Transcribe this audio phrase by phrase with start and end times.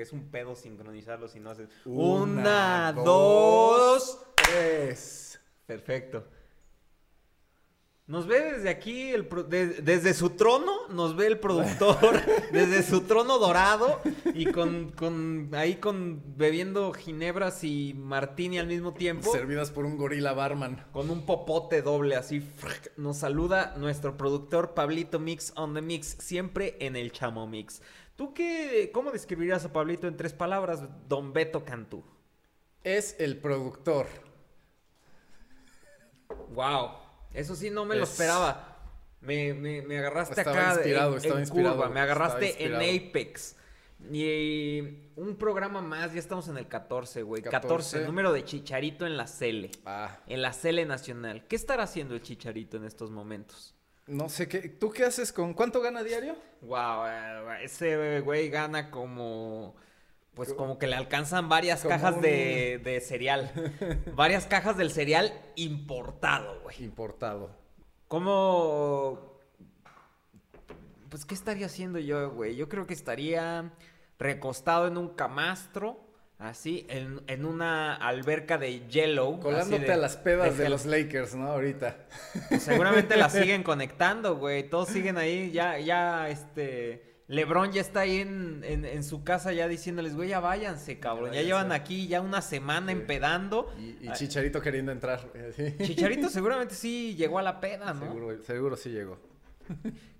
[0.00, 1.68] porque es un pedo sincronizarlo si no haces.
[1.84, 5.38] Una, dos, tres.
[5.66, 6.26] Perfecto.
[8.06, 12.18] Nos ve desde aquí, el pro- de- desde su trono, nos ve el productor,
[12.52, 14.00] desde su trono dorado
[14.34, 19.30] y con, con ahí con bebiendo ginebras y martini al mismo tiempo.
[19.30, 20.82] Servidas por un gorila barman.
[20.92, 22.42] Con un popote doble así.
[22.96, 27.82] Nos saluda nuestro productor Pablito Mix on the Mix, siempre en el Chamo Mix.
[28.20, 32.04] ¿Tú qué, cómo describirías a Pablito en tres palabras, Don Beto Cantú?
[32.84, 34.08] Es el productor.
[36.50, 36.90] Wow,
[37.32, 38.76] eso sí no me lo Es- esperaba.
[39.22, 42.74] Me, me- me agarraste Estaba acá inspirado, en, estaba en inspirado, curva, me agarraste en.
[42.74, 43.56] Apex.
[44.12, 44.80] Y
[45.16, 47.40] un programa más, ya estamos en el 14, güey.
[47.42, 48.04] 14, 14.
[48.04, 49.70] número de Chicharito en la Cele.
[49.86, 51.46] Ah, En la Cele Nacional.
[51.48, 53.74] ¿Qué estará haciendo el Chicharito en estos momentos?
[54.10, 54.68] No sé qué.
[54.68, 56.36] ¿Tú qué haces con cuánto gana diario?
[56.62, 57.04] Wow,
[57.62, 59.74] ese güey gana como.
[60.34, 63.52] Pues como que le alcanzan varias Como cajas un- de, de cereal.
[64.14, 66.82] varias cajas del cereal importado, güey.
[66.84, 67.50] Importado.
[68.08, 69.38] ¿Cómo.
[71.08, 72.54] Pues, ¿qué estaría haciendo yo, güey?
[72.54, 73.72] Yo creo que estaría
[74.18, 75.98] recostado en un camastro,
[76.40, 79.38] así, en, en una alberca de yellow.
[79.40, 81.46] Colándote de- a las pedas de, los Lakers, ¿no?
[81.52, 81.96] Ahorita.
[82.48, 84.68] Pues seguramente la siguen conectando, güey.
[84.68, 87.08] Todos siguen ahí, ya, ya, este.
[87.28, 91.26] Lebron ya está ahí en, en- en su casa ya diciéndoles, güey, ya váyanse, cabrón.
[91.26, 91.46] Ya váyanse.
[91.46, 92.98] llevan aquí ya una semana Sí.
[92.98, 93.72] empedando.
[93.78, 95.20] Y, y Ah, Chicharito queriendo entrar.
[95.34, 95.84] eh, sí.
[95.84, 98.00] Chicharito seguramente sí llegó a la peda, ¿no?
[98.06, 99.20] Seguro, seguro sí llegó.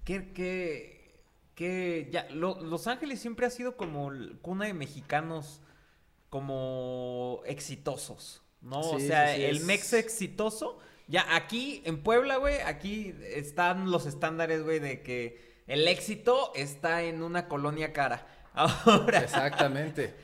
[0.04, 1.18] Que, que,
[1.56, 5.60] que ya, Lo- Los Ángeles siempre ha sido como cuna de mexicanos
[6.30, 8.80] como exitosos, ¿no?
[8.80, 13.90] o sea, sí, sí, el es- mex exitoso, ya aquí en Puebla, güey, aquí están
[13.90, 18.26] los estándares, güey, de que el éxito está en una colonia cara.
[18.54, 20.14] Ahora, Exactamente.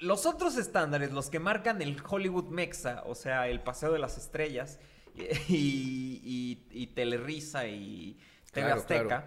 [0.00, 4.16] los otros estándares, los que marcan el Hollywood Mexa, o sea, el Paseo de las
[4.18, 4.78] Estrellas
[5.48, 8.18] y, y, y Telerisa y
[8.52, 9.26] TV Claro, Azteca, claro.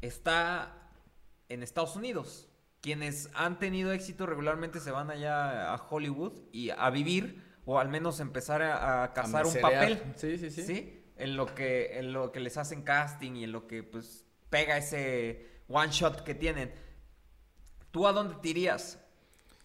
[0.00, 0.90] está
[1.48, 2.48] en Estados Unidos.
[2.82, 7.88] Quienes han tenido éxito regularmente se van allá a Hollywood y a vivir o al
[7.88, 10.02] menos empezar a, a cazar un papel.
[10.16, 10.62] Sí, sí, sí.
[10.62, 11.04] ¿sí?
[11.16, 14.76] En lo que, en lo que les hacen casting y en lo que pues pega
[14.76, 16.74] ese one shot que tienen.
[17.92, 18.98] ¿Tú a dónde te irías?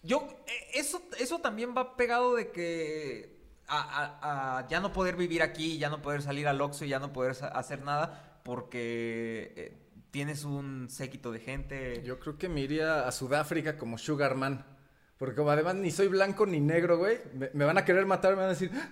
[0.02, 3.36] Yo, eh, eso, eso también va pegado de que
[3.66, 7.12] a, ya no poder vivir aquí, ya no poder salir al Oxxo y ya no
[7.12, 12.02] poder hacer nada porque eh, tienes un séquito de gente.
[12.04, 14.64] Yo creo que me iría a Sudáfrica como Sugarman.
[15.18, 17.18] Porque como además ni soy blanco ni negro, güey.
[17.34, 18.88] Me, me van a querer matar, me van a decir, "Ah,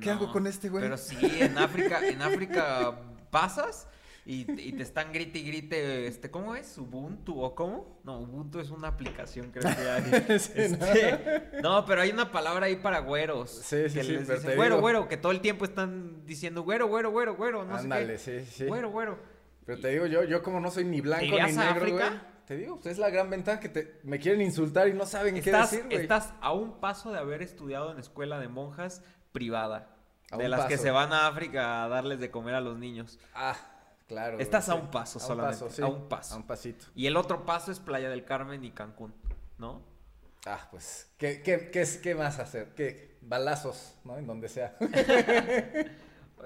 [0.00, 0.82] ¿qué No, hago con este güey?
[0.84, 3.00] Pero sí, en África, en África
[3.30, 3.88] pasas
[4.26, 6.76] y, y te están grite y grite, este, ¿cómo es?
[6.78, 8.00] ¿Ubuntu o cómo?
[8.04, 10.38] No, Ubuntu es una aplicación, creo que hay.
[10.38, 13.50] Sí, Este, no, pero hay una palabra ahí para güeros.
[13.50, 16.88] Sí, sí, que sí, les dicen, güero, güero, que todo el tiempo están diciendo güero,
[16.88, 18.56] güero, güero, güero, no Ándale, sé sí, qué.
[18.56, 18.64] sí.
[18.66, 19.18] Güero, güero.
[19.66, 22.34] Pero te digo, yo, yo como no soy ni blanco ni negro, güey.
[22.46, 25.40] Te digo, pues es la gran ventaja que te, me quieren insultar y no saben
[25.40, 25.96] qué decir, güey.
[25.96, 29.02] estás a un paso de haber estudiado en escuela de monjas
[29.32, 29.96] privada.
[30.30, 33.18] A de las que se van a África a darles de comer a los niños.
[33.34, 33.56] Ah,
[34.08, 34.34] claro.
[34.34, 35.82] güey, Estás a un paso A un solamente, paso, sí.
[35.82, 36.34] a un paso.
[36.34, 36.86] A un pasito.
[36.94, 39.14] Y el otro paso es Playa del Carmen y Cancún,
[39.56, 39.82] ¿no?
[40.44, 42.74] Ah, pues, ¿qué, qué, qué, qué más hacer?
[42.74, 43.16] ¿Qué?
[43.22, 44.18] Balazos, ¿no?
[44.18, 44.76] En donde sea.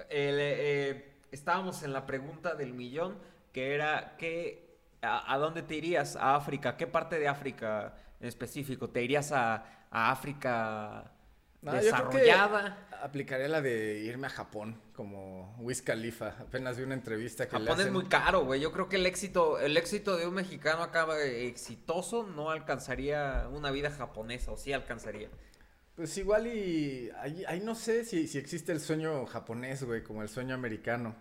[0.09, 3.19] El, eh, estábamos en la pregunta del millón,
[3.53, 6.17] que era, ¿qué, a, a dónde te irías?
[6.17, 6.77] ¿A África?
[6.77, 8.91] ¿Qué parte de África en específico?
[8.91, 11.13] ¿Te irías a, a África
[11.63, 12.89] No, yo desarrollada?
[13.03, 16.29] Aplicaría la de irme a Japón, como Wiz Khalifa.
[16.41, 17.93] Apenas vi una entrevista que le Japón es hacen.
[17.93, 18.61] muy caro, güey.
[18.61, 23.71] Yo creo que el éxito, el éxito de un mexicano acá exitoso no alcanzaría una
[23.71, 25.31] vida japonesa, o sí alcanzaría.
[25.99, 30.23] Pues igual y ahí, ahí no sé si, si existe el sueño japonés, güey, como
[30.23, 31.17] el sueño americano.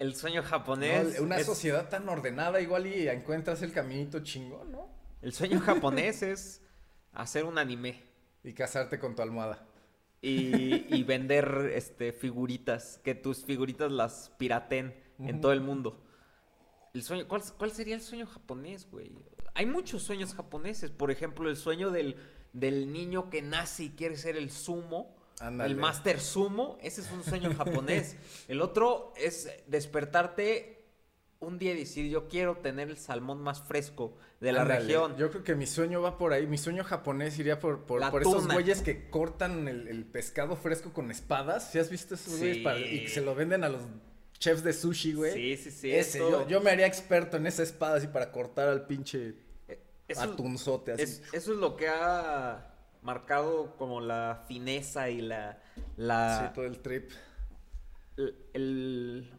[0.00, 0.48] El sueño ¿no?
[0.48, 1.20] japonés.
[1.20, 4.90] Una es- sociedad tan ordenada, igual y encuentras el caminito chingón, ¿no?
[5.22, 6.62] El sueño japonés es
[7.12, 8.02] hacer un anime
[8.42, 9.64] Y casarte con tu almohada.
[10.20, 16.02] y, y vender este, figuritas, que tus figuritas las piraten en todo el mundo.
[16.92, 19.12] El sueño, ¿cuál, cuál sería el sueño japonés, güey?
[19.54, 20.90] Hay muchos sueños japoneses.
[20.90, 22.16] Por ejemplo, el sueño del,
[22.56, 25.14] del niño que nace y quiere ser el sumo.
[25.62, 28.16] El Master Sumo, ese es un sueño japonés.
[28.48, 30.86] El otro es despertarte
[31.40, 35.14] un día y decir, yo quiero tener el salmón más fresco de la región.
[35.18, 36.46] Yo creo que mi sueño va por ahí.
[36.46, 41.10] Mi sueño japonés iría por, por, esos güeyes que cortan el, el pescado fresco con
[41.10, 41.70] espadas.
[41.70, 42.56] ¿Sí has visto esos güeyes?
[42.56, 42.96] Sí.
[42.96, 43.82] Y que se lo venden a los
[44.38, 45.34] chefs de sushi, güey.
[45.34, 45.92] Sí, sí, sí.
[45.92, 49.34] Ese, yo, yo me haría experto en esa espada así para cortar al pinche
[50.08, 51.02] eso- atunzote así.
[51.02, 52.72] Es- eso es lo que ha
[53.02, 55.62] marcado como la fineza y la...
[55.96, 57.10] la Sí, todo el trip.
[58.16, 59.30] el, el-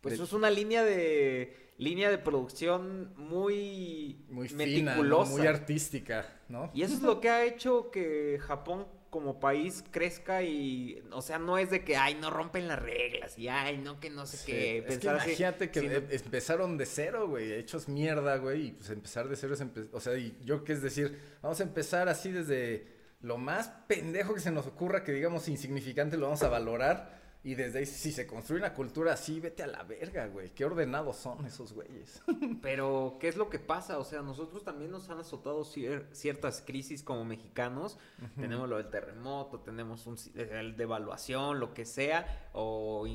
[0.00, 5.30] pues Del- es una línea de línea de producción muy Muy meticulosa.
[5.30, 6.70] Muy artística, ¿no?
[6.74, 11.38] y eso es lo que ha hecho que Japón como país crezca y o sea
[11.38, 14.38] no es de que ay no rompen las reglas y ay no que no sé
[14.38, 18.36] Sí, qué es que así, imagínate que sino- em- empezaron de cero, güey, hechos mierda,
[18.38, 21.18] güey, y pues empezar de cero es empe- o sea, y yo qué es decir,
[21.42, 22.86] vamos a empezar así desde
[23.20, 27.54] lo más pendejo que se nos ocurra, que digamos insignificante, lo vamos a valorar, y
[27.56, 31.16] desde ahí, si se construye una cultura así, vete a la verga, güey, qué ordenados
[31.16, 32.22] son esos güeyes.
[32.62, 33.98] Pero, ¿qué es lo que pasa?
[33.98, 37.98] O sea, nosotros también nos han azotado cier- ciertas crisis como mexicanos.
[38.36, 43.06] Tenemos lo del terremoto, tenemos un, el devaluación, lo que sea, o-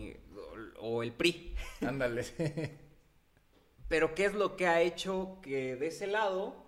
[0.81, 1.55] o el PRI.
[1.81, 2.25] Ándale.
[3.87, 6.65] Pero, ¿qué es lo que ha hecho que de ese lado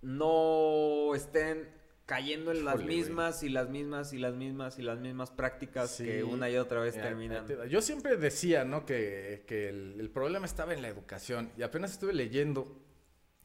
[0.00, 1.68] no estén
[2.06, 2.86] cayendo en las güey.
[2.86, 6.04] mismas y las mismas y las mismas y las mismas prácticas Sí.
[6.04, 7.46] que una y otra vez terminan?
[7.68, 8.86] Yo siempre decía, ¿no?
[8.86, 11.50] Que, que el, el problema estaba en la educación.
[11.58, 12.80] Y apenas estuve leyendo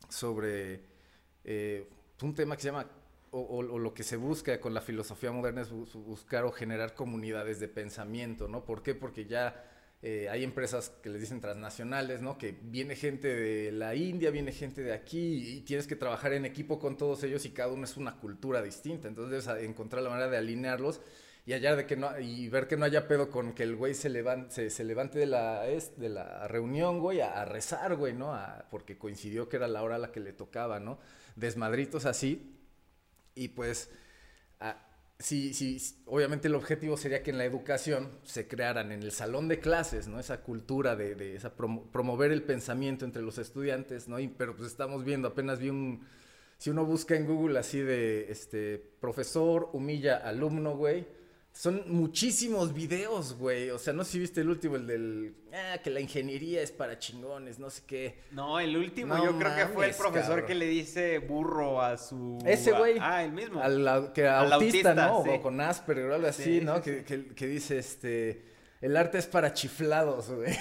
[0.10, 0.82] sobre
[1.44, 1.90] eh,
[2.22, 2.86] un tema que se llama,
[3.32, 6.52] o, o- o lo que se busca con la filosofía moderna es bus- buscar o
[6.52, 8.64] generar comunidades de pensamiento, ¿no?
[8.66, 8.94] ¿Por qué?
[8.94, 9.71] Porque ya
[10.04, 12.38] eh, hay empresas que les dicen transnacionales, ¿no?
[12.38, 16.46] Que viene gente de la India, viene gente de aquí y tienes que trabajar en
[16.46, 19.08] equipo con todos ellos y cada uno es una cultura distinta.
[19.08, 21.02] Entonces, encontrar la manera de alinearlos
[21.46, 23.96] y hallar de que no y ver que no haya pedo con que el güey
[23.96, 28.14] se levante se, se levante de la de la reunión güey a, a rezar güey
[28.14, 31.00] no a- porque coincidió que era la hora a la que le tocaba no
[31.36, 32.60] desmadritos así
[33.34, 33.90] y pues
[34.60, 34.86] a-
[35.22, 39.48] sí, sí, obviamente el objetivo sería que en la educación se crearan en el salón
[39.48, 40.20] de clases, ¿no?
[40.20, 44.20] Esa cultura de, de esa promo- promover el pensamiento entre los estudiantes, ¿no?
[44.20, 46.06] Y- pero pues estamos viendo, apenas vi un,
[46.58, 51.08] si uno busca en Google así de, este, profesor humilla alumno, güey,
[51.54, 53.70] son muchísimos videos, güey.
[53.72, 56.72] O sea, no sé si viste el último, el del, ah, que la ingeniería es
[56.72, 58.20] para chingones, no sé qué.
[58.32, 60.46] No, el último No yo creo que fue el profesor cabrón.
[60.48, 62.38] que le dice burro a su...
[62.46, 62.98] Ese güey.
[63.00, 63.62] Ah, el mismo.
[63.62, 65.24] Al, que Al autista, autista, ¿no?
[65.24, 65.30] sí.
[65.34, 66.78] O con Asperger o algo así, Sí, ¿no?
[66.78, 68.51] sí, que, que- que dice, este,
[68.82, 70.52] el arte es para chiflados, güey.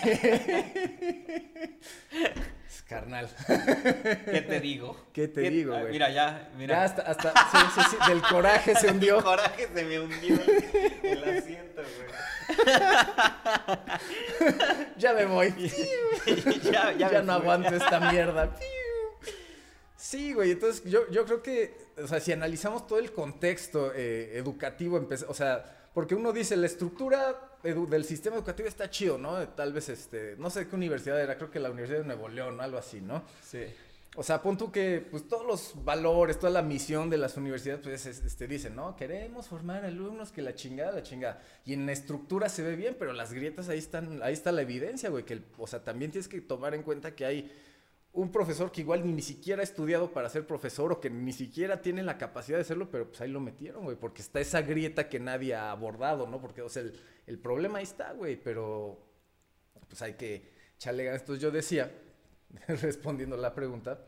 [2.69, 3.29] Es Carnal.
[3.47, 4.97] ¿Qué te digo?
[5.13, 5.93] ¿Qué te digo, ah, güey?
[5.93, 6.77] Mira, ya, mira.
[6.77, 9.19] Ya hasta, hasta, sí, sí, sí, del coraje se El hundió.
[9.25, 12.11] coraje se me hundió el, el asiento, güey.
[14.97, 15.53] Ya me voy.
[16.63, 17.43] ya, ya, ya, me no fui.
[17.43, 18.51] aguanto esta mierda.
[19.97, 24.33] Sí, güey, entonces yo, yo creo que, o sea, si analizamos todo el contexto eh,
[24.37, 29.47] educativo, o sea, porque uno dice, la estructura del sistema educativo está chido, ¿no?
[29.51, 32.61] Tal vez, este, no sé qué universidad era, creo que la Universidad de Nuevo León,
[32.61, 33.23] algo así, ¿no?
[33.43, 33.65] Sí.
[34.17, 37.81] O sea, pon tú que, pues, todos los valores, toda la misión de las universidades,
[37.85, 38.97] pues, es- este, dicen, ¿no?
[38.97, 41.41] Queremos formar alumnos que la chingada, la chingada.
[41.65, 44.63] Y en la estructura se ve bien, pero las grietas ahí están, ahí está la
[44.63, 47.53] evidencia, güey, que, el- o sea, también tienes que tomar en cuenta que hay
[48.13, 51.81] un profesor que igual ni, siquiera ha estudiado para ser profesor o que ni siquiera
[51.81, 55.09] tiene la capacidad de serlo, pero pues ahí lo metieron, güey, porque está esa grieta
[55.09, 56.41] que nadie ha abordado, ¿no?
[56.41, 59.07] Porque, o sea, el, el problema ahí está, güey, pero
[59.89, 61.21] pues hay que echarle ganas.
[61.21, 61.93] Entonces yo decía,
[62.69, 64.05] respondiendo la pregunta,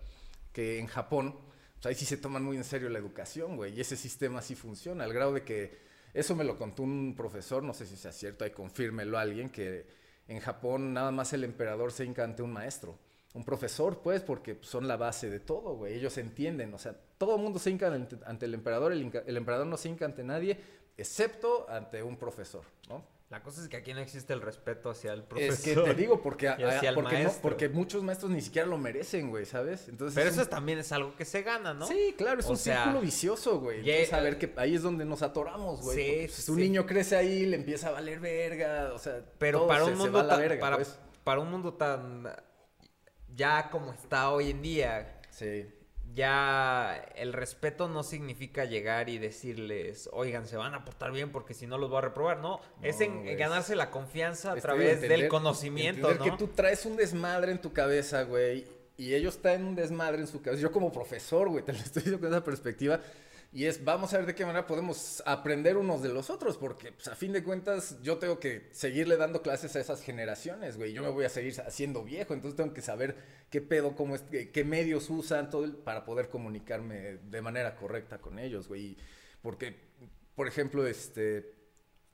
[0.53, 1.39] que en Japón,
[1.75, 4.55] pues ahí sí se toman muy en serio la educación, güey, y ese sistema sí
[4.55, 8.13] funciona, al grado de que, eso me lo contó un profesor, no sé si sea
[8.13, 9.87] cierto, ahí confírmelo alguien, que
[10.29, 12.99] en Japón nada más el emperador se hinca ante un maestro.
[13.35, 15.95] Un profesor, pues, porque son la base de todo, güey.
[15.95, 19.67] Ellos entienden, o sea, todo el mundo se hinca ante, ante el emperador, el, emperador
[19.67, 20.61] no se hinca ante nadie,
[20.99, 23.05] excepto ante un profesor, ¿no?
[23.31, 25.55] La cosa es que aquí no existe el respeto hacia el profesor.
[25.55, 28.77] Es que te digo, porque, a- el porque, no- porque muchos maestros ni siquiera lo
[28.77, 29.89] merecen, güey, ¿sabes?
[29.89, 31.87] Entonces Pero es eso un- también es algo que se gana, ¿no?
[31.87, 33.79] Sí, claro, es O un sea, círculo vicioso, güey.
[33.79, 35.97] Entonces, a ver que ahí es donde nos atoramos, güey.
[35.97, 39.25] Sí, porque, sí, pues, un niño crece ahí, le empieza a valer verga, o sea,
[39.39, 40.99] Pero todo para se- un se mundo va a la tan, verga, para, pues.
[41.25, 42.31] para un mundo tan
[43.35, 45.67] ya como está hoy en día, Sí.
[46.15, 51.55] ya el respeto no significa llegar y decirles, oigan, se van a portar bien porque
[51.55, 52.39] si no los voy a reprobar.
[52.41, 56.37] No, es en ganarse la confianza a través entender- del conocimiento, entender ¿no?
[56.39, 58.67] que tú traes un desmadre en tu cabeza, güey,
[58.99, 60.63] y ellos traen un desmadre en su cabeza.
[60.63, 63.01] Yo como profesor, güey, te lo estoy diciendo con esa perspectiva.
[63.55, 66.91] Y es, vamos a ver de qué manera podemos aprender unos de los otros, porque
[66.93, 70.95] pues, a fin de cuentas yo tengo que seguirle dando clases a esas generaciones, güey.
[70.95, 73.15] Yo me voy a seguir haciendo viejo, entonces tengo que saber
[73.51, 78.19] qué pedo, cómo es, qué, medios usan, todo el- para poder comunicarme de manera correcta
[78.23, 78.97] con ellos, güey.
[79.43, 79.77] Porque,
[80.35, 81.55] por ejemplo, este,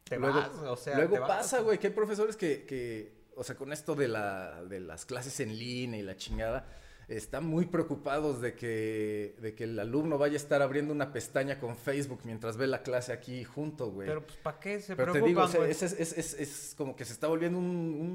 [0.05, 1.29] Te luego, vas, o sea, luego te vas.
[1.29, 5.05] pasa, güey, que hay profesores que, que, o sea, con esto de, la, de las
[5.05, 6.67] clases en línea y la chingada,
[7.09, 11.59] están muy preocupados de que, de que el alumno vaya a estar abriendo una pestaña
[11.59, 14.07] con Facebook mientras ve la clase aquí junto, güey.
[14.07, 15.71] Pero pues, ¿para qué se Pero te preocupan, digo, o sea, güey?
[15.71, 17.65] es, es, es, es- es como que se está volviendo un,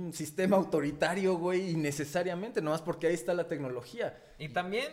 [0.05, 4.15] un sistema autoritario, güey, innecesariamente, nomás porque ahí está la tecnología.
[4.37, 4.91] Y también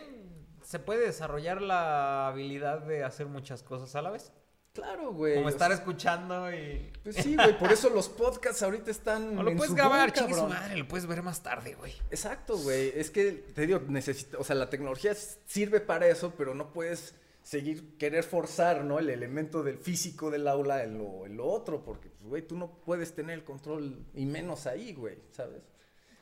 [0.63, 4.31] se puede desarrollar la habilidad de hacer muchas cosas a la vez.
[4.73, 5.33] Claro, güey.
[5.35, 6.89] Como o estar sea, escuchando y...
[7.03, 9.37] Pues sí, güey, por eso los podcasts ahorita están.
[9.37, 11.93] O lo en puedes su grabar, chingue su madre, lo puedes ver más tarde, güey.
[12.09, 12.93] Exacto, güey.
[12.95, 15.13] Es que, te digo, necesita, o sea, la tecnología
[15.45, 18.99] sirve para eso, pero no puedes seguir, querer forzar, ¿no?
[18.99, 22.55] El elemento del físico del aula en lo, en lo otro, porque, pues, güey, tú
[22.57, 25.63] no puedes tener el control, y menos ahí, güey, ¿sabes?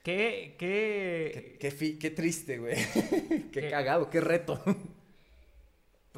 [0.02, 1.32] ¿Qué, qué...
[1.34, 2.76] Qué, qué, fi- qué triste, güey.
[3.52, 3.70] qué ¿Qué?
[3.70, 4.60] cagado, qué reto.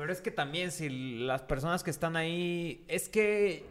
[0.01, 3.67] Pero es que también si las personas que están ahí, es que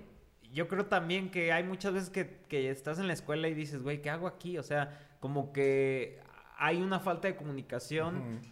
[0.52, 3.82] yo creo también que hay muchas veces que, que estás en la escuela y dices,
[3.82, 4.56] güey, ¿qué hago aquí?
[4.56, 6.20] O sea, como que
[6.56, 8.42] hay una falta de comunicación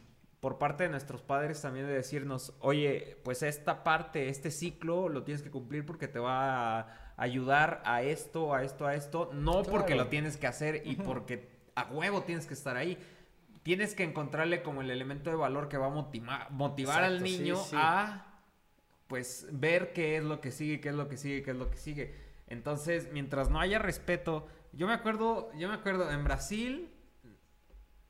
[0.41, 5.23] por parte de nuestros padres también de decirnos, oye, pues esta parte, este ciclo lo
[5.23, 9.63] tienes que cumplir porque te va a ayudar a esto, a esto, a esto, no
[9.63, 12.99] porque lo tienes que hacer y porque a huevo tienes que estar ahí.
[13.69, 17.39] Tienes que encontrarle como el elemento de valor que va a motiva- motivar al Exacto,
[17.39, 17.77] niño sí.
[17.79, 18.41] a
[19.09, 21.71] pues ver qué es lo que sigue, qué es lo que sigue, qué es lo
[21.71, 22.15] que sigue.
[22.47, 26.91] Entonces, mientras no haya respeto, yo me acuerdo, yo me acuerdo en Brasil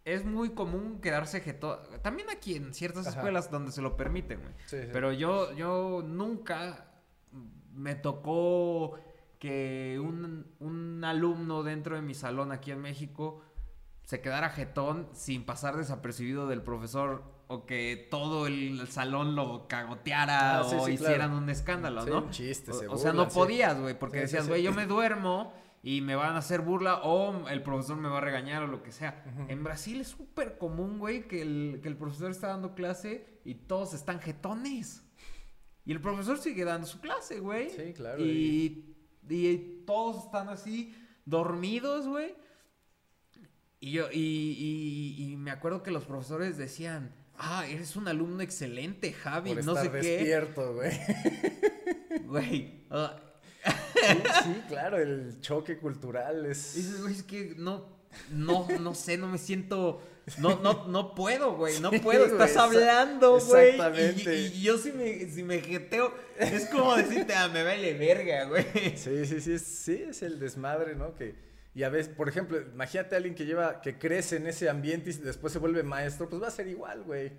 [0.04, 1.80] es muy común quedarse jetón.
[2.02, 3.16] También aquí en ciertas Ajá.
[3.16, 4.54] escuelas donde se lo permiten, güey.
[4.66, 4.76] Sí.
[4.92, 6.86] Pero yo, yo nunca
[7.72, 8.96] me tocó
[9.40, 13.42] que un, un alumno dentro de mi salón aquí en México
[14.08, 20.60] se quedara jetón sin pasar desapercibido del profesor o que todo el salón lo cagoteara
[20.60, 21.36] Ah, sí, o sí, hicieran claro.
[21.36, 22.22] un escándalo, Sí, ¿no?
[22.22, 25.52] un chiste, o, se o sea, no podías, güey, porque decías, güey, yo me duermo
[25.82, 28.82] y me van a hacer burla o el profesor me va a regañar o lo
[28.82, 29.22] que sea.
[29.48, 33.56] En Brasil es súper común, güey, que el, que el profesor está dando clase y
[33.56, 35.04] todos están jetones.
[35.84, 37.68] Y el profesor sigue dando su clase, güey.
[37.68, 38.94] Sí, claro, Y,
[39.28, 40.94] y todos están así,
[41.26, 42.34] dormidos, güey.
[43.80, 44.18] Y yo, y,
[45.18, 49.64] y- y me acuerdo que los profesores decían, ah, eres un alumno excelente, Javi, Por
[49.64, 50.08] no estar sé qué.
[50.16, 50.90] despierto, güey.
[52.26, 52.84] Güey.
[52.90, 53.16] ah,
[53.64, 56.74] Sí, sí, claro, el choque cultural es...
[56.74, 57.86] dices, güey, es que no,
[58.30, 60.00] no, no sé, no me siento,
[60.38, 63.70] no, no, no puedo, güey, no puedo, estás hablando, güey.
[63.70, 64.40] exactamente.
[64.40, 68.44] Y, y yo si me, si me jeteo, es como decirte, ah, me vale verga,
[68.44, 68.64] güey.
[68.96, 71.14] Sí, sí, sí, sí, es el desmadre, ¿no?
[71.14, 71.34] Que,
[71.74, 75.10] y a veces, por ejemplo, imagínate a alguien que lleva, que crece en ese ambiente
[75.10, 77.30] y después se vuelve maestro, pues va a ser igual, güey.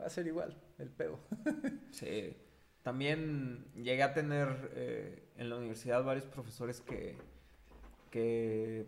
[0.00, 1.18] Va a ser igual, el pedo.
[1.92, 2.36] Sí.
[2.82, 7.16] También llegué a tener eh, en la universidad varios profesores que,
[8.10, 8.86] que,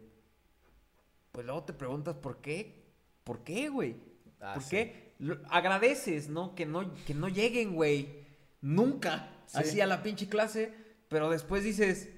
[1.33, 2.83] pues luego te preguntas por qué,
[3.25, 3.97] por qué, güey,
[4.41, 4.71] Ah, por sí.
[4.71, 5.13] qué.
[5.19, 6.55] Lo- agradeces, ¿no?
[6.55, 8.25] Que no, que no lleguen, güey,
[8.61, 9.59] nunca, Sí.
[9.59, 10.73] así a la pinche clase,
[11.09, 12.09] pero después dices,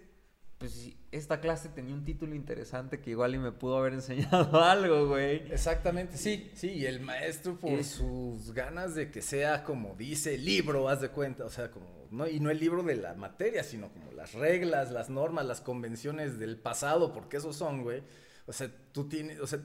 [0.65, 5.09] pues esta clase tenía un título interesante que igual y me pudo haber enseñado algo,
[5.09, 5.53] güey.
[5.53, 10.45] Exactamente, sí, sí, y el maestro por sus ganas de que sea como dice el
[10.47, 13.63] libro, haz de cuenta, o sea, como, no, y no el libro de la materia,
[13.63, 18.03] sino como las reglas, las normas, las convenciones del pasado, porque esos son, güey.
[18.47, 19.61] O sea, tú tienes, o sea,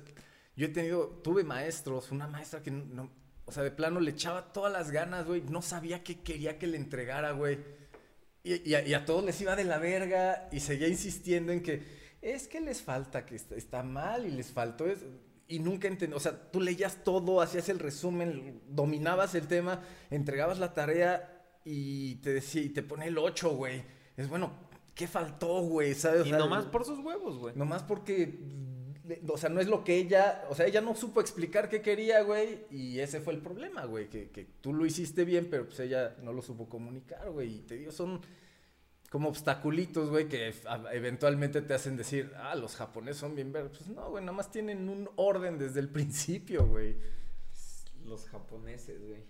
[0.58, 3.10] yo he tenido, tuve maestros, una maestra que no,
[3.46, 6.68] o sea, de plano le echaba todas las ganas, güey, no sabía qué quería que
[6.68, 7.79] le entregara, güey.
[8.44, 11.62] Y, y a, y a todos les iba de la verga y seguía insistiendo en
[11.62, 11.84] que
[12.22, 15.06] es que les falta, que está, está mal y les faltó eso.
[15.48, 19.82] Y nunca entendí, o sea, tú leías todo, hacías el resumen, dominabas el tema,
[20.12, 23.84] entregabas la tarea y te decía, y te pone el 8, güey.
[24.16, 24.52] Es bueno,
[24.94, 25.96] ¿qué faltó, güey?
[25.96, 26.22] ¿Sabes?
[26.22, 27.56] O Y sea, nomás por sus huevos, güey.
[27.56, 28.40] Nomás porque,
[29.28, 32.22] o sea, no es lo que ella, o sea, ella no supo explicar qué quería,
[32.24, 35.80] güey, y ese fue el problema, güey, que, que tú lo hiciste bien, pero pues
[35.80, 38.22] ella no lo supo comunicar, güey, y te digo, son
[39.10, 40.54] como obstaculitos, güey, que
[40.94, 43.78] eventualmente te hacen decir, ah, los japoneses son bien verdes.
[43.80, 46.96] Pues no, güey, nomás tienen un orden desde el principio, güey.
[48.06, 49.22] Los japoneses, güey.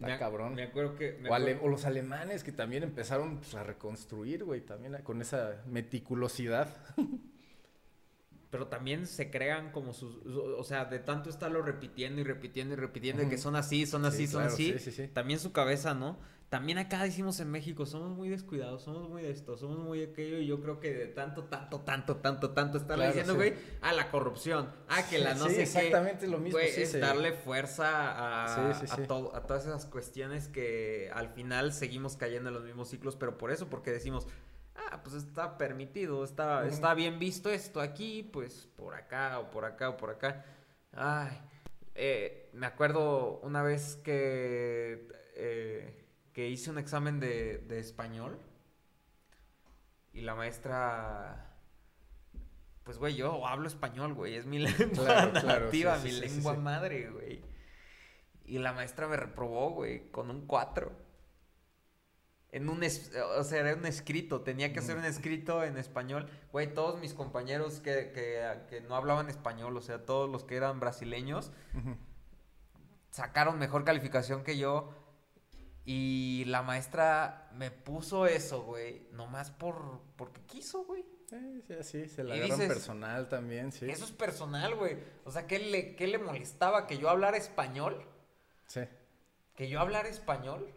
[0.00, 0.54] Está cabrón.
[0.54, 1.12] Me acuerdo que...
[1.20, 4.96] me O, ale- acuerdo- o los alemanes que también empezaron pues, a reconstruir, güey, también
[5.04, 6.74] con esa meticulosidad.
[8.50, 10.16] Pero también se crean como sus...
[10.26, 13.42] O sea, de tanto estarlo repitiendo y repitiendo y repitiendo de que Ujú.
[13.44, 14.72] son así, son así, Sí, son claro, así.
[14.72, 15.08] sí, sí, sí.
[15.08, 16.18] También su cabeza, ¿no?
[16.48, 20.06] También acá decimos en México, somos muy descuidados, somos muy de esto, somos muy de
[20.06, 20.38] aquello.
[20.40, 23.92] Y yo creo que de tanto, tanto, tanto, tanto, tanto estarle Claro, diciendo, güey, a
[23.92, 26.32] la corrupción, a que la no sé exactamente qué.
[26.32, 31.28] lo mismo, Güey, es darle fuerza a, a todo- a todas esas cuestiones que al
[31.28, 33.14] final seguimos cayendo en los mismos ciclos.
[33.14, 34.26] Pero por eso, porque decimos,
[34.90, 39.64] ah, pues está permitido, está, está bien visto esto aquí, pues por acá o por
[39.64, 40.44] acá o por acá.
[40.92, 41.40] Ay,
[41.94, 48.38] eh, me acuerdo una vez que, eh, que hice un examen de, de español
[50.12, 51.50] y la maestra
[52.90, 54.34] pues, güey, yo hablo español, güey.
[54.34, 57.40] Es mi lengua nativa, mi lengua madre, güey.
[58.44, 60.90] Y la maestra me reprobó, güey, con un 4.
[62.52, 66.28] En un, o sea, era un escrito, tenía que hacer un escrito en español.
[66.50, 68.12] Güey, todos mis compañeros que,
[68.68, 71.52] que, no hablaban español, o sea, todos los que eran brasileños,
[73.10, 74.92] sacaron mejor calificación que yo.
[75.84, 81.04] Y la maestra me puso eso, güey, nomás por, porque quiso, güey.
[81.28, 83.88] Sí, sí, sí, se la agarran personal también, sí.
[83.88, 84.98] Eso es personal, güey.
[85.24, 86.88] O sea, ¿qué le, ¿qué le molestaba?
[86.88, 88.04] ¿Que yo hablara español?
[88.66, 88.80] Sí.
[89.54, 90.74] ¿Que yo hablara español?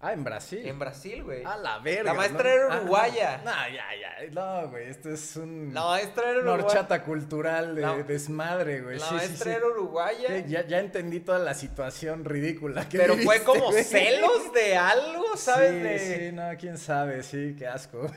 [0.00, 0.64] Ah, en Brasil.
[0.64, 1.42] En Brasil, güey.
[1.44, 2.04] Ah, la verga.
[2.04, 3.40] La maestra era ah, uruguaya.
[3.44, 4.30] no, ya, ya.
[4.30, 5.74] No, güey, esto es un.
[5.74, 6.64] La maestra era uruguaya.
[6.64, 8.98] horchata cultural de desmadre, güey.
[9.00, 10.38] La maestra era uruguaya.
[10.46, 16.00] ya, ya entendí toda la situación ridícula que Pero fue como celos de algo, ¿sabes?
[16.00, 18.06] Sí, sí, no, quién sabe, sí, qué asco.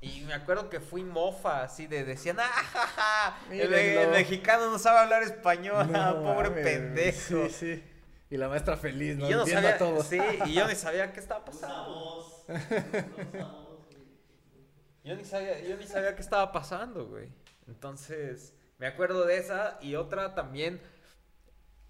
[0.00, 5.24] Y me acuerdo que fui mofa, así de decían, ¡ah, El, mexicano no sabe hablar
[5.24, 5.88] español,
[6.22, 7.48] pobre pendejo.
[7.48, 7.84] Sí, sí.
[8.30, 9.26] Y la maestra feliz, ¿no?
[9.26, 10.02] Y yo no sabía, todo.
[10.02, 12.44] Sí, y yo ni sabía qué estaba pasando.
[15.04, 17.28] yo ni sabía, yo ni sabía qué estaba pasando, güey.
[17.66, 20.80] Entonces, me acuerdo de esa y otra también.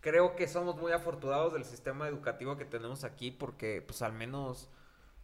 [0.00, 4.70] Creo que somos muy afortunados del sistema educativo que tenemos aquí porque, pues, al menos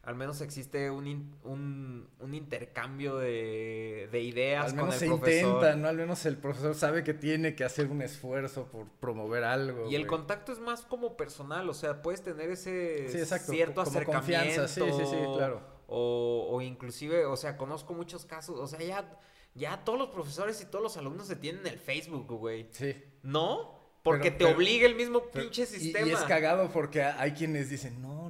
[0.04, 5.88] al menos existe un, un, intercambio de, de, ideas al menos se intenta, ¿no?
[5.88, 9.88] Al menos el profesor sabe que tiene que hacer un esfuerzo por promover algo.
[9.90, 14.68] Y el contacto es más como personal, o sea, puedes tener ese cierto acercamiento.
[14.68, 15.62] Sí, sí, sí, claro.
[15.86, 19.18] O, o inclusive, o sea, conozco muchos casos, o sea, ya,
[19.54, 22.68] ya todos los profesores y todos los alumnos se tienen el Facebook, güey.
[22.72, 22.94] Sí.
[23.22, 23.84] ¿No?
[24.04, 26.06] Porque te obliga el mismo pinche sistema.
[26.06, 28.23] Y, es cagado porque hay quienes dicen, no,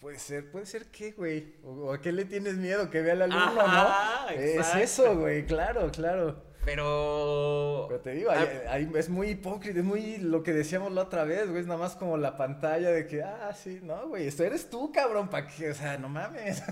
[0.00, 1.56] Puede ser, puede ser qué, güey.
[1.64, 4.28] O, a qué le tienes miedo que vea al alumno, ¿no?
[4.30, 6.42] Es eso, güey, claro, claro.
[6.64, 7.86] Pero.
[7.88, 11.48] Pero te digo, ah, es muy hipócrita, es muy lo que decíamos la otra vez,
[11.48, 11.60] güey.
[11.60, 14.92] Es nada más como la pantalla de que, ah, sí, no, güey, esto eres tú,
[14.92, 16.62] cabrón, para que, o sea, no mames.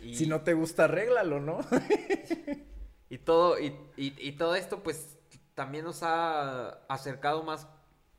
[0.00, 1.60] Sí, si no te gusta, arréglalo, ¿no?
[3.10, 5.18] y todo, y, y todo esto, pues,
[5.54, 7.66] también nos ha acercado más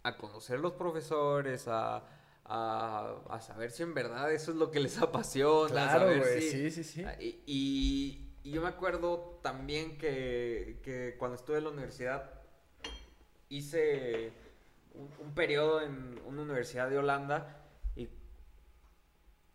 [0.04, 2.04] a conocer los profesores, a
[2.45, 5.69] a, saber si en verdad eso es lo que les apasiona.
[5.69, 7.06] Claro, güey, sí, sí, sí.
[7.45, 12.41] Y, yo me acuerdo también que, cuando estuve en la universidad
[13.49, 14.34] hice
[14.93, 17.63] un, periodo en una universidad de Holanda
[17.95, 18.10] y,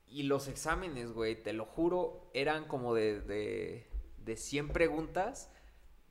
[0.07, 5.51] y los exámenes, güey, te lo juro, eran como de, de, de 100 preguntas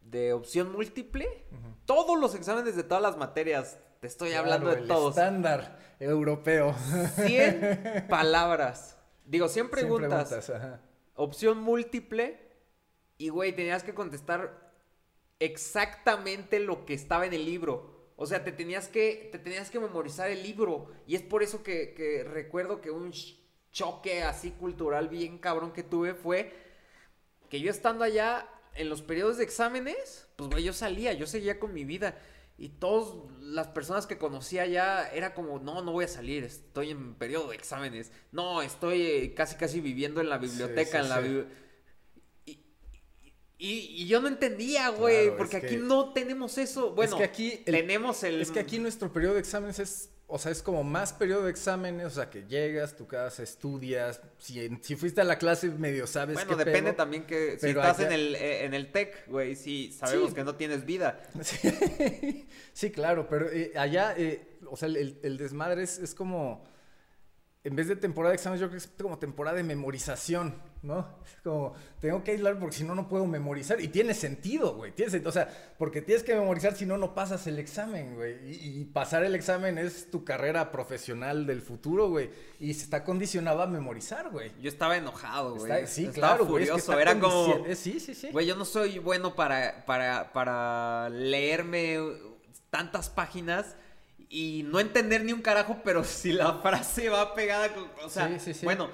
[0.06, 1.46] de opción múltiple.
[1.86, 5.18] Todos los exámenes de todas las materias estoy hablando de el todos.
[5.18, 6.76] Estándar europeo.
[7.16, 8.98] 100 palabras.
[9.26, 10.52] Digo, 100 preguntas.
[11.16, 12.40] Opción múltiple.
[13.18, 14.72] Y, güey, tenías que contestar
[15.40, 18.12] exactamente lo que estaba en el libro.
[18.18, 20.92] O sea, te tenías que, te tenías que memorizar el libro.
[21.08, 23.14] Y es por eso que, que recuerdo que un
[23.72, 26.54] choque así cultural bien cabrón que tuve fue
[27.50, 31.60] que yo estando allá en los periodos de exámenes, pues, güey, yo salía, yo seguía
[31.60, 32.18] con mi vida.
[32.58, 36.92] Y todas las personas que conocía ya era como, no, no voy a salir, estoy
[36.92, 38.12] en periodo de exámenes.
[38.32, 41.22] No, estoy eh, casi, casi viviendo en la biblioteca, en la
[43.58, 46.92] y, y, yo no entendía, güey, porque aquí no tenemos eso.
[46.92, 48.42] Bueno, aquí tenemos el...
[48.42, 51.52] Es que aquí nuestro periodo de exámenes es o sea, es como más periodo de
[51.52, 56.08] exámenes, o sea, que llegas, tu casa, estudias, si, si fuiste a la clase medio
[56.08, 59.92] sabes Bueno, depende también que si estás en el eh, en el tech, güey, sí,
[59.92, 61.22] sabemos que no tienes vida.
[62.74, 66.66] Sí, claro, pero eh, allá, eh, o sea, el, el desmadre es, es como
[67.66, 71.20] en vez de temporada de exámenes, yo creo que es como temporada de memorización, ¿no?
[71.26, 73.82] Es como, tengo que aislar porque si no, no puedo memorizar.
[73.82, 74.92] Y tiene sentido, güey.
[74.92, 78.38] Tiene O sea, porque tienes que memorizar si no, no pasas el examen, güey.
[78.46, 82.30] Y, pasar el examen es tu carrera profesional del futuro, güey.
[82.60, 84.52] Y se está condicionado a memorizar, güey.
[84.62, 85.88] Yo estaba enojado, güey.
[85.88, 86.68] sí, claro, güey.
[87.00, 87.66] Era como.
[87.76, 88.30] Sí, sí, sí.
[88.32, 92.00] Güey, yo no soy bueno para, para, para leerme
[92.70, 93.76] tantas páginas
[94.30, 98.38] y no entender ni un carajo, pero si la frase va pegada con, o sea,
[98.64, 98.90] bueno,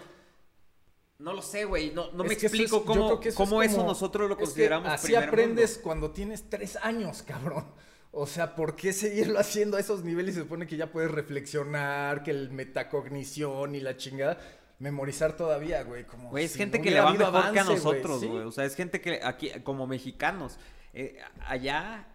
[1.21, 4.89] no lo sé, güey, no, no me explico cómo, eso, cómo eso nosotros lo consideramos
[4.91, 7.65] Así aprendes cuando tienes tres años, cabrón.
[8.12, 10.36] O sea, ¿por qué seguirlo haciendo a esos niveles?
[10.36, 14.38] Se supone que ya puedes reflexionar, que el metacognición y la chingada.
[14.79, 16.05] memorizar todavía, güey.
[16.05, 17.75] Como Güey, es si gente no que le va mejor que a güey.
[17.75, 18.27] nosotros, Sí.
[18.27, 18.43] güey.
[18.45, 20.57] O sea, es gente que aquí, como mexicanos,
[20.93, 22.07] eh, allá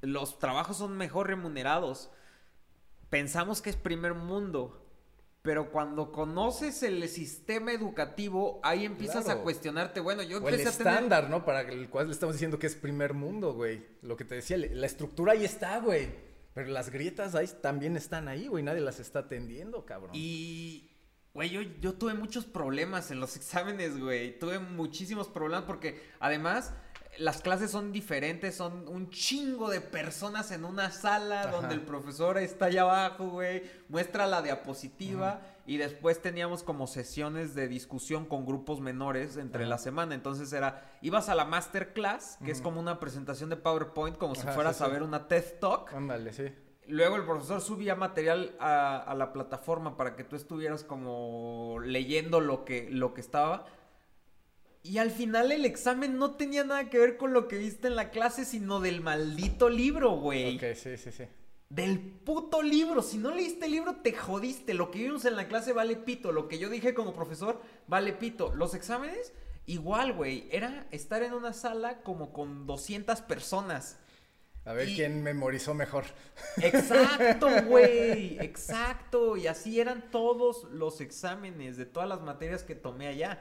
[0.00, 2.10] los trabajos son mejor remunerados.
[3.10, 4.83] Pensamos que es primer mundo.
[5.44, 9.40] Pero cuando conoces el sistema educativo, ahí empiezas Claro.
[9.40, 10.00] a cuestionarte.
[10.00, 11.44] Bueno, yo O el empecé a tener estándar, ¿no?
[11.44, 13.84] Para el cual le estamos diciendo que es primer mundo, güey.
[14.00, 16.08] Lo que te decía, la estructura ahí está, güey.
[16.54, 18.64] Pero las grietas ahí también están ahí, güey.
[18.64, 20.12] Nadie las está atendiendo, cabrón.
[20.14, 20.90] Y,
[21.34, 24.38] güey, yo, yo tuve muchos problemas en los exámenes, güey.
[24.38, 26.72] Tuve muchísimos problemas porque además
[27.18, 31.50] las clases son diferentes, son un chingo de personas en una sala Ajá.
[31.50, 37.54] donde el profesor está allá abajo, güey, muestra la diapositiva y después teníamos como sesiones
[37.54, 39.70] de discusión con grupos menores entre Ajá.
[39.70, 40.14] la semana.
[40.14, 44.46] Entonces era, ibas a la masterclass, que es como una presentación de PowerPoint, como si
[44.48, 44.92] fueras sí, a sí.
[44.92, 45.92] ver una TED Talk.
[45.94, 46.52] Ándale, sí.
[46.86, 52.40] Luego el profesor subía material a, a la plataforma para que tú estuvieras como leyendo
[52.40, 53.64] lo que, lo que estaba.
[54.84, 57.96] Y al final el examen no tenía nada que ver con lo que viste en
[57.96, 60.56] la clase, sino del maldito libro, güey.
[60.58, 61.24] Ok, sí, sí, sí.
[61.70, 63.00] Del puto libro.
[63.02, 64.74] Si no leíste el libro, te jodiste.
[64.74, 66.32] Lo que vimos en la clase vale pito.
[66.32, 68.54] Lo que yo dije como profesor vale pito.
[68.54, 69.32] Los exámenes,
[69.64, 70.48] igual, güey.
[70.52, 73.98] Era estar en una sala como con 200 personas.
[74.66, 76.04] A ver Y- quién memorizó mejor.
[76.60, 78.38] Exacto, güey.
[78.38, 79.38] Exacto.
[79.38, 83.40] Y así eran todos los exámenes de todas las materias que tomé allá.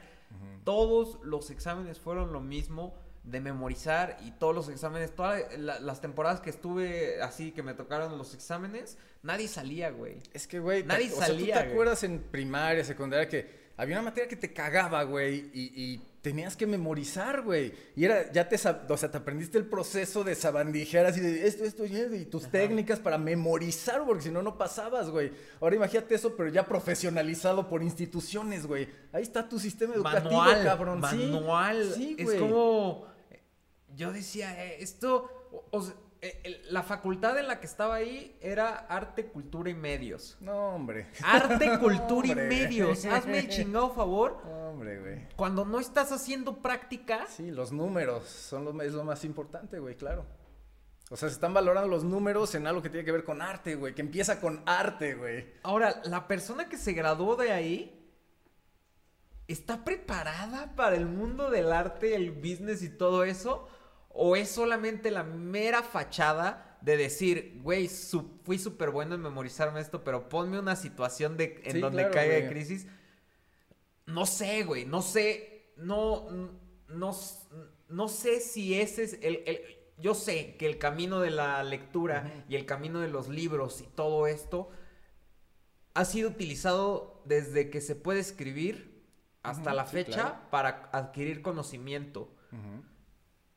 [0.63, 2.93] Todos los exámenes fueron lo mismo
[3.23, 7.73] de memorizar y todos los exámenes, todas la- las temporadas que estuve así, que me
[7.73, 10.17] tocaron los exámenes, nadie salía, güey.
[10.33, 11.71] Es que, güey, te- Nadie o sea, ¿tú salía, te güey.
[11.73, 16.55] acuerdas en primaria, secundaria que había una materia que te cagaba, güey, y, y tenías
[16.55, 17.73] que memorizar, güey.
[17.97, 21.65] Y era, ya te, o sea, te aprendiste el proceso de sabandijear así de esto,
[21.65, 25.33] esto y esto, y tus técnicas para memorizar, porque si no, no pasabas, güey.
[25.59, 28.87] Ahora imagínate eso, pero ya profesionalizado por instituciones, güey.
[29.11, 31.01] Ahí está tu sistema educativo, manual, cabrón.
[31.11, 31.91] Sí, manual.
[31.93, 32.39] Sí, es güey.
[32.39, 33.05] como,
[33.93, 35.29] yo decía, eh, esto,
[35.71, 35.97] o- sea, eh,
[36.69, 40.37] la facultad en la que estaba ahí era arte, cultura y medios.
[40.39, 41.07] No, hombre.
[41.23, 42.47] Arte, cultura y Hombre.
[42.47, 43.05] medios.
[43.05, 44.41] Hazme el chingado favor.
[44.47, 45.27] Hombre, güey.
[45.35, 49.95] Cuando no estás haciendo práctica, Sí, los números son lo, es lo más importante, güey,
[49.95, 50.25] claro.
[51.09, 53.75] O sea, se están valorando los números en algo que tiene que ver con arte,
[53.75, 55.45] güey, que empieza con arte, güey.
[55.63, 57.99] ahora, la persona que se graduó de ahí
[59.47, 63.67] está preparada para el mundo del arte, el business y todo eso,
[64.13, 69.79] o es solamente la mera fachada de decir, güey, su- fui súper bueno en memorizarme
[69.81, 72.87] esto, pero ponme una situación de, en Sí, donde claro, caiga de crisis.
[74.05, 76.27] No sé, güey, no sé, no,
[76.87, 77.11] no,
[77.89, 79.61] no sé si ese es el, el-
[79.97, 83.85] yo sé que el camino de la lectura y el camino de los libros y
[83.85, 84.69] todo esto
[85.93, 89.05] ha sido utilizado desde que se puede escribir
[89.43, 90.35] hasta la sí, fecha claro.
[90.49, 92.33] para adquirir conocimiento.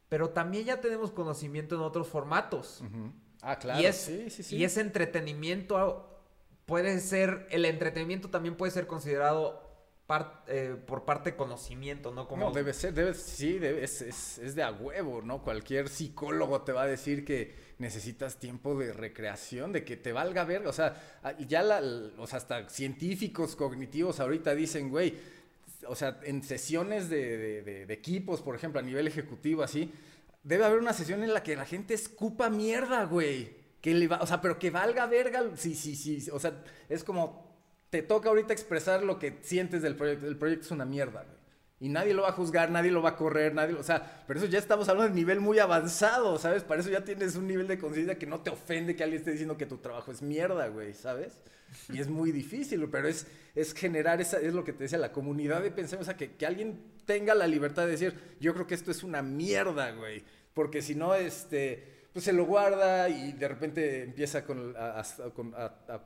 [0.08, 2.82] Pero también ya tenemos conocimiento en otros formatos.
[3.42, 3.80] Ah, claro.
[3.80, 4.56] y, es, sí, sí, sí.
[4.56, 6.08] y ese entretenimiento
[6.64, 9.62] puede ser, el entretenimiento también puede ser considerado
[10.46, 12.28] eh, por parte de conocimiento, ¿no?
[12.28, 15.42] Como No, debe ser, debe, sí, debe- es, es- es de a huevo, ¿no?
[15.42, 20.44] Cualquier psicólogo te va a decir que necesitas tiempo de recreación, de que te valga
[20.44, 20.94] ver, o sea,
[21.48, 21.80] ya la,
[22.18, 25.14] o sea, hasta científicos cognitivos ahorita dicen, güey,
[25.88, 29.92] o sea, en sesiones de, de- de- de equipos, por ejemplo, a nivel ejecutivo, así,
[30.42, 33.64] debe haber una sesión en la que la gente escupa mierda, güey.
[33.80, 37.04] Que le va, o sea, pero que valga verga, sí, sí, sí, o sea, es
[37.04, 37.56] como,
[37.90, 41.35] te toca ahorita expresar lo que sientes del proyecto, el proyecto es una mierda, güey.
[41.78, 44.24] Y nadie lo va a juzgar, nadie lo va a correr, nadie, lo- o sea,
[44.26, 46.64] pero eso ya estamos hablando de nivel muy avanzado, ¿sabes?
[46.64, 49.32] Para eso ya tienes un nivel de conciencia que no te ofende que alguien esté
[49.32, 51.42] diciendo que tu trabajo es mierda, güey, ¿sabes?
[51.92, 55.12] Y es muy difícil, pero es, es generar esa, es lo que te decía, la
[55.12, 58.66] comunidad de pensamiento, o sea, que, que alguien tenga la libertad de decir, yo creo
[58.66, 63.32] que esto es una mierda, güey, porque si no, este, pues se lo guarda y
[63.32, 65.02] de repente empieza con, a,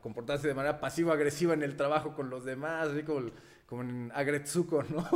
[0.01, 3.33] comportarse de manera pasivo-agresiva en el trabajo con los demás, así como, el-
[3.71, 5.09] como en Agretsuko, ¿no?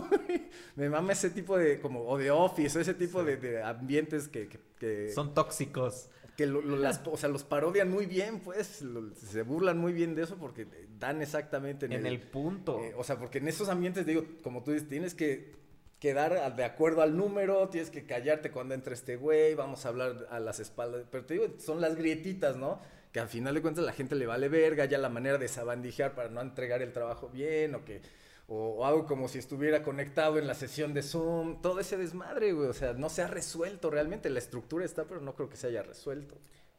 [0.76, 4.28] Me mama ese tipo de, como, o de office, o ese tipo de, de ambientes
[4.28, 6.08] que, que, que- son tóxicos.
[6.36, 9.92] que lo- lo- las, o sea, los parodian muy bien, pues, lo- se burlan muy
[9.92, 10.66] bien de eso porque
[10.98, 12.80] dan exactamente en, En el punto.
[12.80, 15.52] eh, o sea, porque en esos ambientes, digo, como tú dices, tienes que
[15.98, 20.26] quedar de acuerdo al número, tienes que callarte cuando entre este güey, vamos a hablar
[20.30, 21.04] a las espaldas.
[21.10, 22.80] Pero te digo, son las grietitas, ¿no?
[23.10, 26.14] Que al final de cuentas la gente le vale verga, ya la manera de sabandijear
[26.14, 28.00] para no entregar el trabajo bien, o que.
[28.46, 32.52] O, o algo como si estuviera conectado en la sesión de Zoom, todo ese desmadre,
[32.52, 32.68] güey.
[32.68, 34.28] O sea, no se ha resuelto realmente.
[34.28, 36.36] La estructura está, pero no creo que se haya resuelto.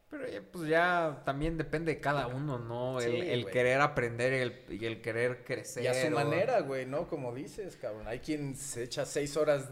[0.08, 3.02] Pero eh, pues ya también depende de cada uno, ¿no?
[3.02, 3.54] El, Sí, el güey.
[3.54, 4.36] querer aprender y
[4.74, 5.84] el, y el querer crecer.
[5.84, 7.08] Y a su o- manera, güey, ¿no?
[7.08, 8.08] Como dices, cabrón.
[8.08, 9.68] Hay quien se echa seis horas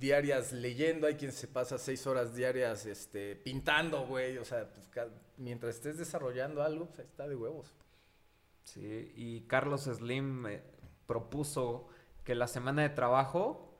[0.00, 4.36] diarias leyendo, hay quien se pasa seis horas diarias este, pintando, güey.
[4.38, 7.72] O sea, pues, ca- mientras estés desarrollando algo, pues está de huevos.
[8.64, 10.62] Sí, y Carlos Slim eh,
[11.10, 11.88] propuso
[12.22, 13.76] que la semana de trabajo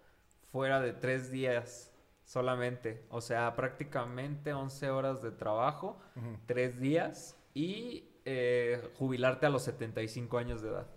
[0.51, 1.93] fuera de tres días
[2.25, 3.07] solamente.
[3.09, 6.01] O sea, prácticamente 11 horas de trabajo,
[6.47, 10.89] tres días y eh, jubilarte a los 75 años de edad.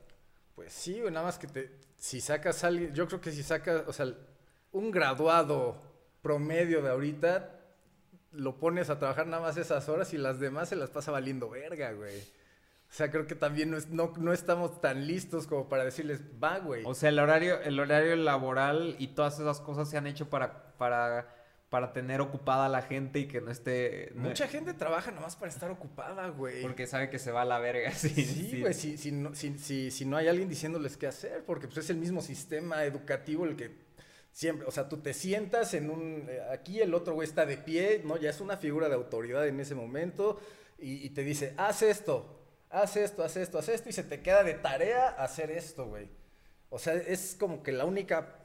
[0.56, 3.84] Pues sí, nada más que te, si sacas a alguien, yo creo que si sacas,
[3.86, 4.08] o sea,
[4.72, 5.78] un graduado
[6.24, 7.60] promedio de ahorita,
[8.32, 11.52] lo pones a trabajar nada más esas horas y las demás se las pasa valiendo
[11.52, 12.24] verga, güey.
[12.94, 16.22] O sea, creo que también no, es- no, no estamos tan listos como para decirles,
[16.42, 16.84] va, güey.
[16.86, 20.76] O sea, el horario, el horario laboral y todas esas cosas se han hecho para,
[20.78, 21.28] para,
[21.70, 24.12] para tener ocupada a la gente y que no esté...
[24.14, 26.62] no- Mucha gente trabaja nada más para estar ocupada, güey.
[26.62, 27.92] Porque sabe que se va a la verga.
[27.96, 31.44] Sí, Sí, güey, si, si, no, si, si- si no hay alguien diciéndoles qué hacer,
[31.48, 33.76] porque pues es el mismo sistema educativo el que
[34.32, 37.58] siempre, o sea, tú te sientas en un, eh, aquí el otro güey está de
[37.58, 38.18] pie, ¿no?
[38.18, 40.40] Ya es una figura de autoridad en ese momento
[40.78, 42.40] y, y te dice, haz esto,
[42.74, 46.10] haz esto, haz esto, haz esto, y se te queda de tarea hacer esto, güey.
[46.70, 48.36] O sea, es como que la única,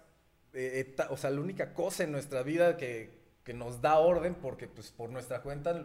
[0.53, 3.11] eh, o sea, la única cosa en nuestra vida que,
[3.43, 5.83] que nos da orden, porque pues por nuestra cuenta,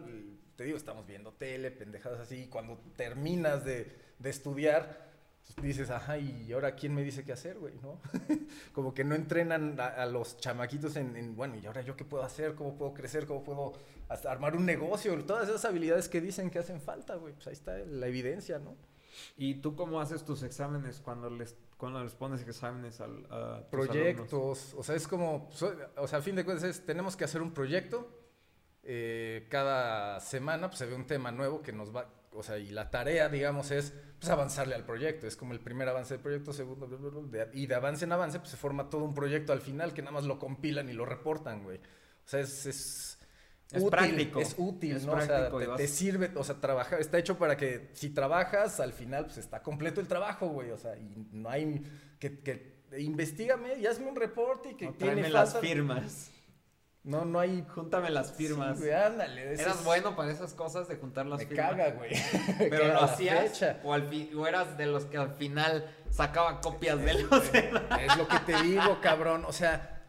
[0.56, 5.13] te digo, estamos viendo tele, pendejadas así, y cuando terminas de, de estudiar,
[5.62, 7.74] dices, ajá, ¿y ahora quién me dice qué hacer, güey?
[7.82, 8.00] ¿No?
[8.72, 12.04] como que no entrenan a, a los chamaquitos en, en, bueno, ¿y ahora yo qué
[12.04, 12.54] puedo hacer?
[12.54, 13.26] ¿Cómo puedo crecer?
[13.26, 13.72] ¿Cómo puedo
[14.08, 15.16] hasta armar un negocio?
[15.24, 18.76] Todas esas habilidades que dicen que hacen falta, güey, pues ahí está la evidencia, ¿no?
[19.36, 23.80] ¿Y tú cómo haces tus exámenes cuando les, cuando les pones exámenes al, a tus
[23.80, 23.88] alumnos?
[23.88, 25.48] proyectos, o sea, es como,
[25.96, 28.10] o sea, a fin de cuentas es, tenemos que hacer un proyecto,
[28.82, 32.70] eh, cada semana pues se ve un tema nuevo que nos va, o sea, y
[32.70, 36.52] la tarea, digamos, es pues avanzarle al proyecto, es como el primer avance del proyecto,
[36.52, 39.14] segundo, bla, bla, bla, de- y de avance en avance pues se forma todo un
[39.14, 41.78] proyecto al final que nada más lo compilan y lo reportan, güey.
[41.78, 42.66] O sea, es...
[42.66, 43.18] es
[43.72, 44.40] Es útil, práctico.
[44.40, 45.12] Es útil, Es ¿no?
[45.14, 48.78] O sea, te, vas- te sirve, o sea, trabajar, está hecho para que si trabajas,
[48.80, 50.70] al final, pues está completo el trabajo, güey.
[50.70, 51.82] O sea, y no hay
[52.18, 56.30] que, que investigame y hazme un reporte y que O tiene las firmas.
[57.04, 57.64] No, no hay.
[57.74, 58.78] Júntame las firmas.
[58.78, 59.52] Sí, güey, ándale.
[59.52, 61.70] ¿Eras es- bueno para esas cosas de juntar las Me firmas?
[61.70, 62.10] caga, güey.
[62.70, 66.98] Pero lo hacías o, al fi- o eras de los que al final sacaba copias
[67.04, 69.44] de los Es lo que te digo, cabrón.
[69.46, 70.02] O sea,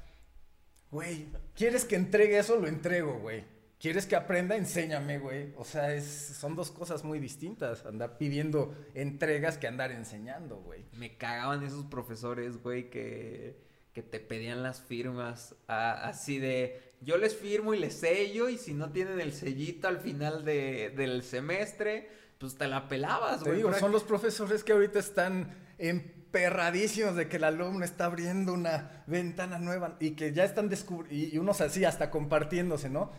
[0.91, 2.55] güey, ¿quieres que entregue eso?
[2.57, 3.43] Lo entrego, güey.
[3.77, 4.55] ¿Quieres que aprenda?
[4.55, 5.53] Enséñame, güey.
[5.57, 7.85] O sea, es, son dos cosas muy distintas.
[7.85, 10.85] Andar pidiendo entregas que andar enseñando, güey.
[10.93, 13.59] Me cagaban esos profesores, güey, que,
[13.95, 18.57] que te pedían las firmas a- así de yo les firmo y les sello y
[18.57, 23.45] si no tienen el sellito al final de, del semestre, pues te la pelabas, Te
[23.45, 23.57] güey.
[23.57, 28.53] digo, Por son los profesores que ahorita están emperradísimos de que el alumno está abriendo
[28.53, 33.11] una ventana nueva y que ya están descubriendo, y unos así hasta compartiéndose, ¿no?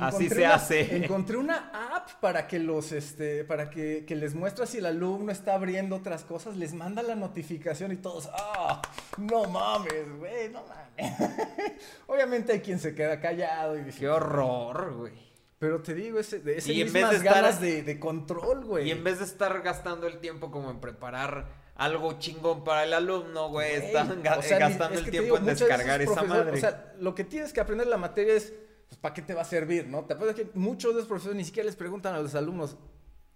[0.00, 0.96] Así se una- hace.
[1.04, 5.30] Encontré una app para que los, este, para que, que les muestra si el alumno
[5.32, 8.82] está abriendo otras cosas, les manda la notificación y todos, ¡ah!
[9.18, 11.14] No mames, güey, no mames.
[12.06, 15.12] Obviamente hay quien se queda callado y dice, Qué horror, güey.
[15.58, 18.00] pero te digo, ese, de ese Y en mismas vez de estar- ganas de, de
[18.00, 18.88] control, güey.
[18.88, 22.92] Y en vez de estar gastando el tiempo como en preparar algo chingón para el
[22.94, 26.02] alumno, güey, están ga- o sea, ni- gastando es el que tiempo digo, en descargar
[26.02, 26.52] esa madre.
[26.52, 28.52] O sea, lo que tienes que aprender en la materia es,
[28.96, 30.04] pues, ¿para qué te va a servir, no?
[30.04, 32.76] ¿Te acuerdas que muchos de los profesores ni siquiera les preguntan a los alumnos,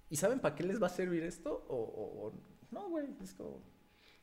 [0.08, 1.64] ¿y saben para qué les va a servir esto?
[1.68, 2.32] O,
[2.70, 3.62] no, güey, es como,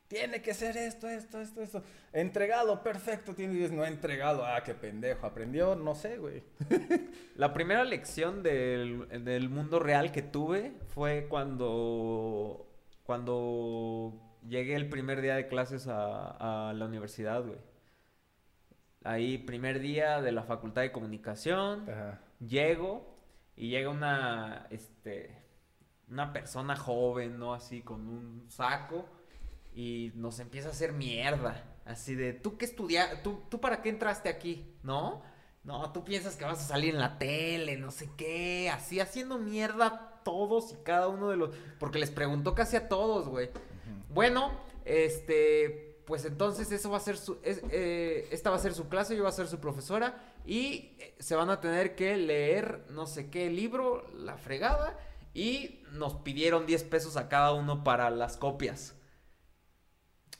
[0.08, 1.82] tiene que ser esto, esto, esto, esto.
[2.12, 6.42] Entregado, perfecto, tiene 10, no entregado, ah, qué pendejo, aprendió, no sé, güey.
[7.36, 12.66] La primera lección del, del mundo real que tuve fue cuando,
[13.04, 17.67] cuando llegué el primer día de clases a, a la universidad, güey.
[19.04, 22.20] Ahí, primer día de la Facultad de Comunicación, Ajá.
[22.40, 23.16] llego
[23.56, 25.36] y llega una, este,
[26.08, 27.54] una persona joven, ¿no?
[27.54, 29.06] Así con un saco
[29.74, 31.64] y nos empieza a hacer mierda.
[31.84, 33.22] Así de, ¿tú qué estudias?
[33.22, 34.74] ¿Tú, ¿Tú para qué entraste aquí?
[34.82, 35.22] ¿No?
[35.64, 39.38] No, tú piensas que vas a salir en la tele, no sé qué, así haciendo
[39.38, 41.54] mierda todos y cada uno de los...
[41.78, 43.50] Porque les preguntó casi a todos, güey.
[44.10, 44.50] Bueno,
[44.84, 48.88] este, pues entonces eso va a ser su, es- eh, esta va a ser su
[48.88, 50.16] clase, yo voy a ser su profesora
[50.46, 54.98] y eh, se van a tener que leer no sé qué libro, la fregada,
[55.34, 58.94] y nos pidieron 10 pesos a cada uno para las copias.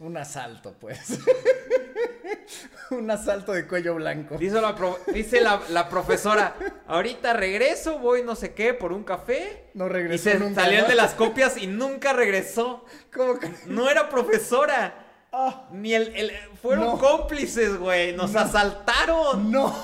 [0.00, 1.18] Un asalto, pues.
[2.90, 4.38] Un asalto de cuello blanco.
[4.38, 9.04] Dice, la, pro- dice la, la profesora, ahorita regreso, voy no sé qué por un
[9.04, 9.70] café.
[9.74, 10.62] No Y regresó se nunca.
[10.62, 10.88] salió el ¿no?
[10.88, 12.84] de las copias y nunca regresó.
[13.14, 13.50] ¿Cómo que?
[13.66, 15.04] No era profesora.
[15.32, 16.98] Ah, Ni el, el- fueron No.
[16.98, 18.14] cómplices, güey.
[18.16, 18.40] Nos No.
[18.40, 19.50] asaltaron.
[19.52, 19.74] no.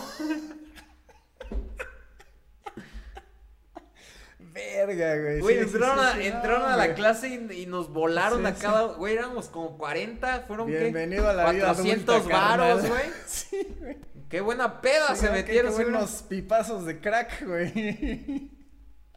[4.39, 5.41] Verga, güey.
[5.41, 6.97] Güey, Sí, entraron, sí, a, entraron no, a la güey.
[6.97, 8.83] clase y, y nos volaron a cada.
[8.95, 10.45] Güey, éramos como 40.
[10.47, 10.79] Fueron ¿qué?
[10.79, 12.59] Bienvenido a la vida 400 adulta, carnal.
[12.61, 13.03] varos, güey.
[13.27, 13.97] Sí, güey.
[14.29, 15.27] Qué buena peda se.
[15.27, 15.77] Qué- metieron.
[15.77, 18.51] Qué buenos pipazos de crack, güey.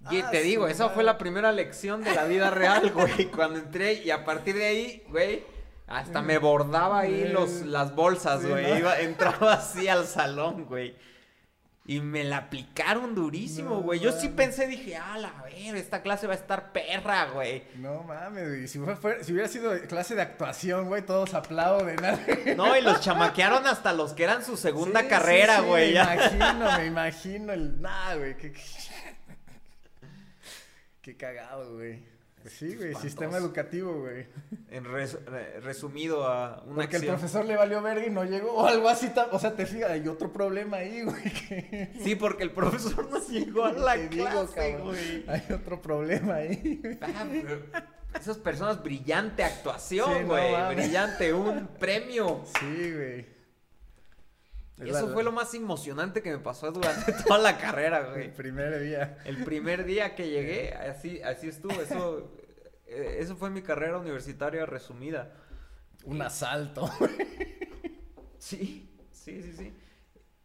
[0.09, 0.95] Y Ah, te digo, esa madre.
[0.95, 3.25] fue la primera lección de la vida real, güey.
[3.25, 5.43] Cuando entré y a partir de ahí, güey,
[5.87, 8.67] hasta me bordaba ahí los, las bolsas, Sí, güey.
[8.67, 8.77] ¿no?
[8.77, 10.95] Iba- entraba así al salón, güey.
[11.89, 14.01] Y me la aplicaron durísimo, No güey.
[14.01, 17.63] Yo sí pensé, dije, ah, la ver, esta clase va a estar perra, güey.
[17.77, 18.67] No mames, güey.
[18.67, 21.95] Si, fue- fue- si hubiera sido clase de actuación, güey, todos aplauden.
[22.57, 22.75] ¿no?
[22.77, 25.93] Y los chamaquearon hasta los que eran su segunda Sí, carrera, sí, güey.
[25.93, 27.81] Me imagino, me imagino el.
[27.81, 28.35] Nah, güey.
[28.35, 28.61] Qué, qué...
[31.01, 32.03] qué cagado, güey.
[32.47, 32.87] Pues sí, güey.
[32.91, 33.01] Espantoso.
[33.01, 34.25] Sistema educativo, güey.
[34.71, 37.15] En res- re- resumido a una Porque el acción.
[37.17, 38.53] profesor le valió verga y no llegó.
[38.53, 39.11] O algo así.
[39.31, 41.23] O sea, te fijas, hay otro problema ahí, güey.
[41.23, 45.25] que- Sí, porque el profesor no llegó a la Te clase, güey.
[45.27, 46.97] Hay otro problema ahí, güey.
[47.01, 47.25] Ah,
[48.17, 50.73] Esas personas, brillante actuación, güey.
[50.73, 52.43] brillante, un premio.
[52.59, 53.36] Sí, güey.
[54.79, 58.13] Es Eso la- fue lo más emocionante que me pasó durante toda la carrera, El
[58.13, 58.33] güey.
[58.33, 59.17] primer día.
[59.25, 61.73] El primer día que llegué, así, así estuvo.
[61.81, 62.31] Eso,
[62.85, 65.33] eh, eso fue mi carrera universitaria resumida.
[66.05, 66.89] Un asalto.
[68.39, 69.73] Sí, sí, sí, sí.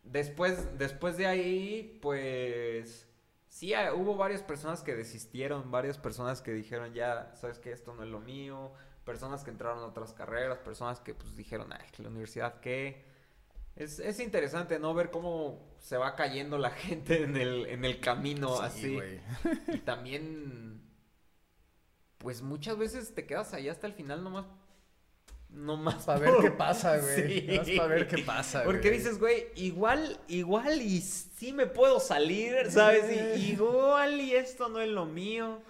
[0.03, 3.07] Después, después de ahí, pues
[3.49, 7.95] sí, ah, hubo varias personas que desistieron, varias personas que dijeron ya, sabes que esto
[7.95, 8.73] no es lo mío,
[9.05, 13.05] personas que entraron a otras carreras, personas que pues dijeron, ay, la universidad qué.
[13.77, 14.93] Es, es interesante, ¿no?
[14.95, 18.99] Ver cómo se va cayendo la gente en el, en el camino Sí, así.
[19.75, 20.83] Y también,
[22.19, 24.47] pues muchas veces te quedas ahí hasta el final nomás.
[25.49, 27.41] Nomás Para ver qué pasa, güey.
[27.41, 27.47] Sí.
[27.47, 28.99] Nomás para ver qué pasa, Porque güey.
[28.99, 33.05] dices, güey, igual, igual y sí me puedo salir, ¿sabes?
[33.39, 35.61] Y, igual y esto no es lo mío.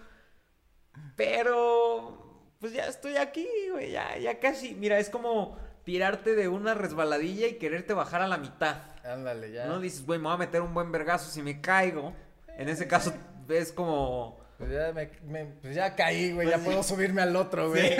[1.17, 4.75] Pero, pues ya estoy aquí, güey, ya, ya casi.
[4.75, 8.77] Mira, es como tirarte de una resbaladilla y quererte bajar a la mitad.
[9.05, 9.67] Ándale, ya.
[9.67, 12.13] No dices, güey, me voy a meter un buen vergazo si me caigo.
[12.57, 13.13] En ese caso,
[13.49, 14.41] es como...
[14.59, 16.47] Pues ya, me, me- pues ya caí, güey.
[16.47, 16.65] Pues ya sí.
[16.67, 17.89] puedo subirme al otro, güey.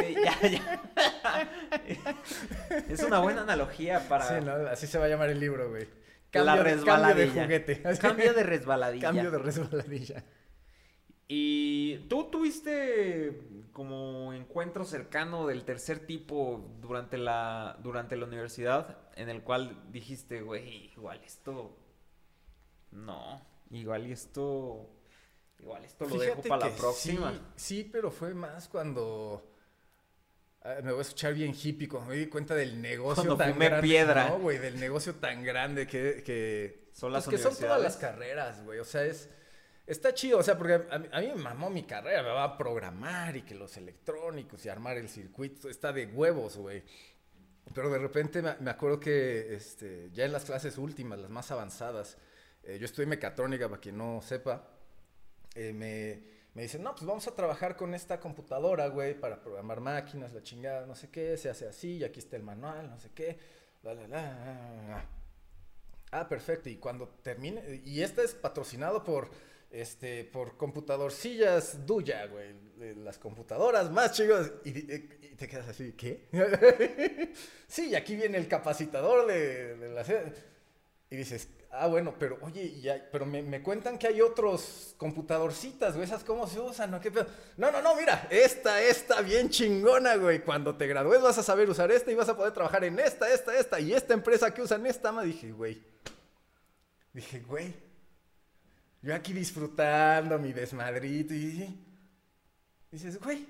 [0.00, 0.80] sí, ya, ya.
[2.88, 4.26] Es una buena analogía para...
[4.28, 4.52] Sí, ¿no?
[4.68, 5.86] Así se va a llamar el libro, güey.
[6.32, 7.42] La Cambio de, cambio de resbaladilla.
[7.44, 7.82] juguete.
[8.00, 9.06] Cambio de resbaladilla.
[9.08, 10.24] Cambio de resbaladilla.
[11.30, 13.38] Y tú tuviste
[13.72, 20.40] como encuentro cercano del tercer tipo durante la, durante la universidad en el cual dijiste,
[20.40, 21.76] güey, igual esto...
[22.90, 24.88] No, igual y esto...
[25.58, 27.32] Igual esto lo dejo para la próxima.
[27.32, 29.54] Sí, sí, pero fue más cuando...
[30.62, 33.52] ah, me voy a escuchar bien hippie cuando me di cuenta del negocio Cuando tan
[33.52, 33.86] fumé grande.
[33.86, 34.30] piedra.
[34.30, 36.22] No, güey, del negocio tan grande que...
[36.24, 38.78] que Son las pues que son todas las carreras, güey.
[38.78, 39.28] O sea, es...
[39.88, 43.34] Está chido, o sea, porque a, mí- me mamó mi carrera, me va a programar
[43.36, 46.82] y que los electrónicos y armar el circuito, está de huevos, güey.
[47.74, 51.50] Pero de repente me, me acuerdo que este, ya en las clases últimas, las más
[51.50, 52.18] avanzadas,
[52.64, 54.68] eh, yo estudié mecatrónica, para quien no sepa,
[55.54, 56.22] eh, me,
[56.54, 60.42] me dicen, no, pues vamos a trabajar con esta computadora, güey, para programar máquinas, la
[60.42, 63.38] chingada, no sé qué, se hace así, aquí está el manual, no sé qué,
[63.82, 65.04] la, la, la.
[66.10, 66.68] Ah, perfecto.
[66.68, 69.30] Y cuando termine, y este es patrocinado por,
[69.70, 72.54] este, por computadorcillas Duya, güey,
[72.96, 74.52] las computadoras más chicos.
[74.64, 76.28] Y, y- te quedas así, ¿qué?
[77.68, 80.04] sí, y aquí viene el capacitador de, de la
[81.10, 86.06] y dices, ah, bueno, pero oye, pero me, me cuentan que hay otros computadorcitas, güey,
[86.06, 87.00] esas cómo se usan, ¿no?
[87.00, 87.26] ¿Qué pedo?
[87.56, 90.40] No, no, no, mira, esta, esta, bien chingona, güey.
[90.42, 93.32] Cuando te gradúes vas a saber usar esta y vas a poder trabajar en esta,
[93.32, 95.80] esta, esta, y esta empresa que usan esta, me dije, güey.
[97.12, 97.87] Dije, güey.
[99.02, 101.76] Yo aquí disfrutando mi desmadrito y
[102.90, 103.46] dices, güey,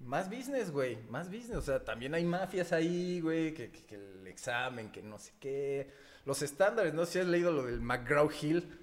[0.00, 1.56] más business, güey, más business.
[1.56, 5.32] O sea, también hay mafias ahí, güey, que, que- que el examen, que no sé
[5.40, 5.90] qué.
[6.26, 8.80] Los estándares, no sé si has leído lo del McGraw-Hill,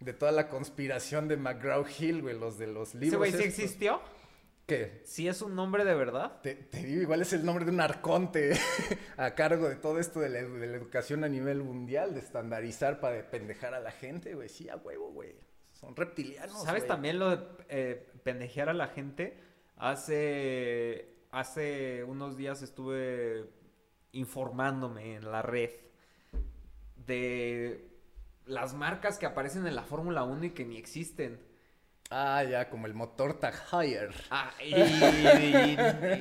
[0.00, 3.08] de toda la conspiración de McGraw-Hill, güey, los de los libros.
[3.08, 3.64] ¿Ese güey sí estos.
[3.64, 4.00] existió?
[4.72, 5.02] ¿Qué?
[5.04, 6.40] ¿Sí es un nombre de verdad?
[6.42, 8.52] Te, te digo, igual es el nombre de un arconte
[9.18, 12.98] a cargo de todo esto de la, de la educación a nivel mundial, de estandarizar
[12.98, 14.48] para pendejar a la gente, güey.
[14.48, 15.34] Sí, a huevo, güey.
[15.72, 16.62] Son reptilianos.
[16.62, 16.88] ¿Sabes güey.
[16.88, 19.38] también lo de eh, pendejear a la gente?
[19.76, 23.50] Hace, hace unos días estuve
[24.12, 25.70] informándome en la red
[26.96, 27.90] de
[28.46, 31.51] las marcas que aparecen en la Fórmula 1 y que ni existen.
[32.14, 34.12] Ah, ya, como el motor Tag Heuer.
[34.30, 35.76] Ah, y, y-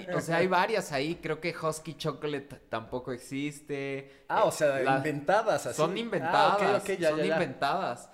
[0.09, 1.15] y- o sea, hay varias ahí.
[1.21, 4.23] Creo que Husky Chocolate tampoco existe.
[4.27, 5.77] Ah, o sea, inventadas así.
[5.77, 6.57] Son inventadas.
[6.61, 7.33] Ah, ok, ok, ya, son ya, ya.
[7.33, 8.09] inventadas.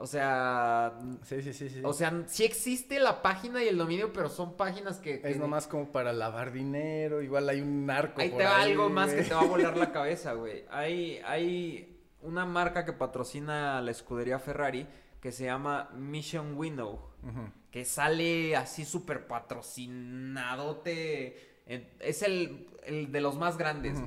[0.00, 0.92] O sea,
[1.24, 1.80] Sí, sí, sí, sí.
[1.84, 5.20] o sea, sí existe la página y el dominio, pero son páginas que...
[5.20, 8.58] que- es nomás como para lavar dinero, igual hay un narco Ahí por te va
[8.62, 10.64] ahí, algo más que te va a volar la cabeza, güey.
[10.70, 14.86] Hay, hay una marca que patrocina la escudería Ferrari
[15.20, 16.54] que se llama Mission
[17.70, 21.62] Que sale así súper patrocinadote.
[22.00, 23.98] Es el, el de los más grandes.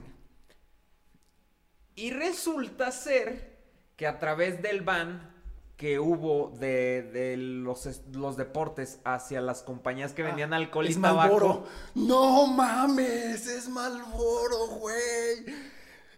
[1.96, 3.60] Y resulta ser
[3.96, 5.32] que a través del ban
[5.78, 11.02] que hubo de, de los, los deportes hacia las compañías que vendían alcohol y Es
[11.02, 11.34] tabaco.
[11.34, 11.68] Malboro.
[11.96, 15.46] No mames, es Malboro, güey.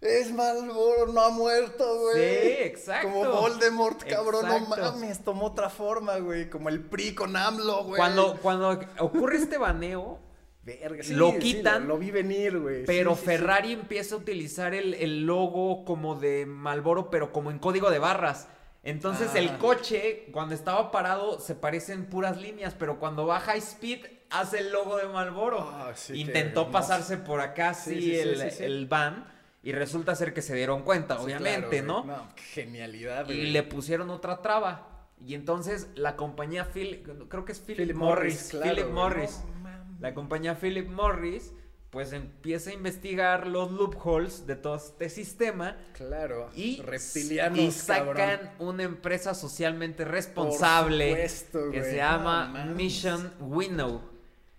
[0.03, 2.15] Es Malboro, no ha muerto, güey.
[2.41, 3.07] Sí, exacto.
[3.09, 6.49] Como Voldemort, cabrón, no mames, tomó otra forma, güey.
[6.49, 7.97] Como el PRI con AMLO, güey.
[7.97, 10.19] Cuando, cuando ocurre este baneo,
[10.65, 12.85] Verga, lo sí, quitan, lo, lo vi venir, güey.
[12.85, 13.25] pero Sí.
[13.25, 17.99] Ferrari empieza a utilizar el, el logo como de Malboro, pero como en código de
[17.99, 18.47] barras.
[18.83, 19.39] Entonces Ah.
[19.39, 24.59] el coche, cuando estaba parado, se parecen puras líneas, pero cuando va high speed, hace
[24.59, 25.59] el logo de Malboro.
[25.61, 28.63] Ah, sí, qué Intentó pasarse por acá, sí, el, sí, sí.
[28.63, 29.32] el van,
[29.63, 32.27] y resulta ser que se dieron cuenta, Sí, obviamente, claro, ¿no?
[32.35, 33.51] genialidad, Y güey.
[33.51, 34.89] le pusieron otra traba.
[35.25, 38.93] Y entonces la compañía Phil, creo que es Philip, Philip Morris, Morris, claro, Philip güey.
[38.95, 39.41] Morris.
[39.63, 39.97] No.
[40.01, 41.53] La compañía Philip Morris
[41.91, 46.49] pues empieza a investigar los loopholes de todo este sistema Claro.
[46.55, 48.49] y, reptilianos, y sacan cabrón.
[48.57, 51.91] una empresa socialmente responsable supuesto, que güey.
[51.91, 52.65] se llama.
[52.75, 54.01] Mission Winnow.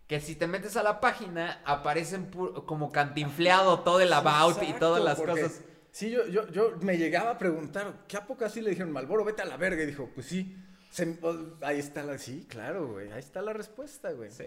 [0.06, 2.30] Que si te metes a la página, aparecen
[2.66, 5.60] como cantinfleado todo el about y todas las cosas.
[5.90, 9.24] Sí, yo, yo, yo me llegaba a preguntar, ¿qué a poco así le dijeron Malboro,
[9.24, 9.82] vete a la verga?
[9.82, 10.56] Y dijo, pues sí.
[10.90, 13.10] Se- oh, ahí está la, sí, claro, güey.
[13.12, 14.30] Ahí está la respuesta, güey.
[14.30, 14.44] Sí.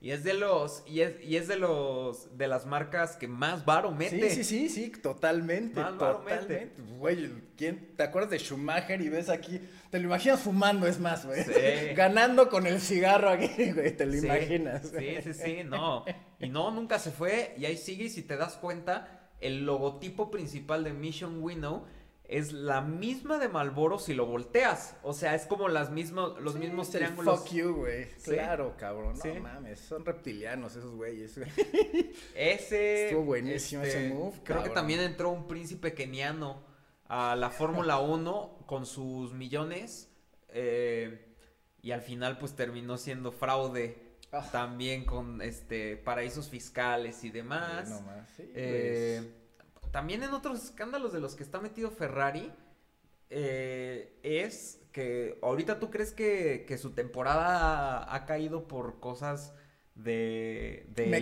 [0.00, 3.64] Y es de los, y es, y es de los, de las marcas que más
[3.64, 4.30] varo mete.
[4.30, 6.70] Sí, sí, sí, sí, totalmente, Más totalmente.
[6.98, 9.60] Güey, ¿quién, ¿te acuerdas de Schumacher y ves aquí?
[9.90, 11.42] Te lo imaginas fumando, es más, güey.
[11.42, 11.52] Sí.
[11.96, 14.92] Ganando con el cigarro aquí, güey, te lo Sí, imaginas.
[14.96, 16.04] Sí, sí, sí, no.
[16.38, 17.54] Y no, nunca se fue.
[17.58, 18.04] Y ahí sigue.
[18.04, 21.86] Y si te das cuenta, el logotipo principal de Mission Winnow
[22.28, 24.94] es la misma de Malboro si lo volteas.
[25.02, 27.40] O sea, es como las mismos, los Sí, mismos triángulos.
[27.40, 28.04] Fuck you, güey.
[28.18, 28.32] Sí.
[28.32, 29.14] Claro, cabrón.
[29.16, 29.30] No Sí.
[29.40, 31.38] mames, son reptilianos esos güeyes.
[31.38, 31.50] güey.
[32.34, 33.06] Ese.
[33.06, 36.62] Estuvo buenísimo ese move, Creo que también entró un príncipe keniano
[37.08, 40.10] a la Fórmula 1 con sus millones.
[40.50, 41.24] eh,
[41.80, 44.02] y al final, pues terminó siendo fraude.
[44.32, 44.46] Ah.
[44.52, 47.88] También con este paraísos fiscales y demás.
[47.88, 49.22] No más, sí, Eh,
[49.90, 52.52] también en otros escándalos de los que está metido Ferrari
[53.30, 59.54] eh, es que ahorita tú crees que, que su temporada ha, ha caído por cosas
[59.94, 61.20] de, de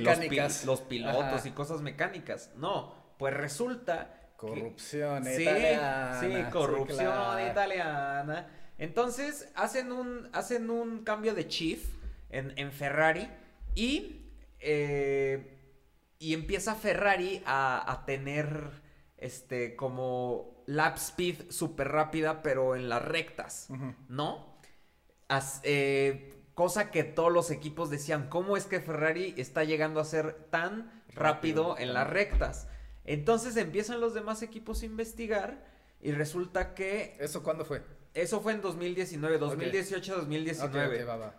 [0.66, 1.48] los pilotos Ajá.
[1.48, 2.52] y cosas mecánicas.
[2.56, 6.20] No, pues resulta Corrupción italiana.
[6.20, 7.50] sí, corrupción claro.
[7.50, 8.46] italiana.
[8.78, 11.82] Entonces hacen un, hacen un cambio de chief
[12.28, 13.28] en, en Ferrari
[13.74, 14.26] y,
[14.60, 15.55] eh,
[16.18, 18.70] y empieza Ferrari a, a tener
[19.18, 23.68] este como lap speed súper rápida, pero en las rectas.
[24.08, 24.56] ¿no?
[25.28, 30.04] As- eh, cosa que todos los equipos decían, ¿cómo es que Ferrari está llegando a
[30.04, 32.68] ser tan rápido, Rápido, en las rectas?
[33.04, 35.64] Entonces empiezan los demás equipos a investigar
[36.00, 37.82] y resulta que ¿Eso cuándo fue?
[38.14, 40.96] eso fue en 2019, 2018, 2019.
[40.96, 41.34] Ok, ok, va, va.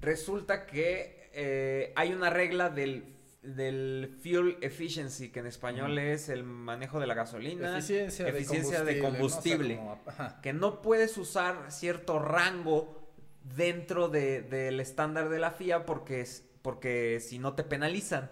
[0.00, 3.15] Resulta que eh, hay una regla del,
[3.54, 8.94] del fuel efficiency, que en español es el manejo de la gasolina, Eficiencia, eficiencia de
[8.94, 9.76] de combustible.
[9.76, 9.92] combustible, ¿no?
[9.92, 10.40] O sea, como- ajá.
[10.42, 13.08] que no puedes usar cierto rango
[13.42, 18.30] dentro de- del estándar de la FIA porque, es, porque si no te penalizan.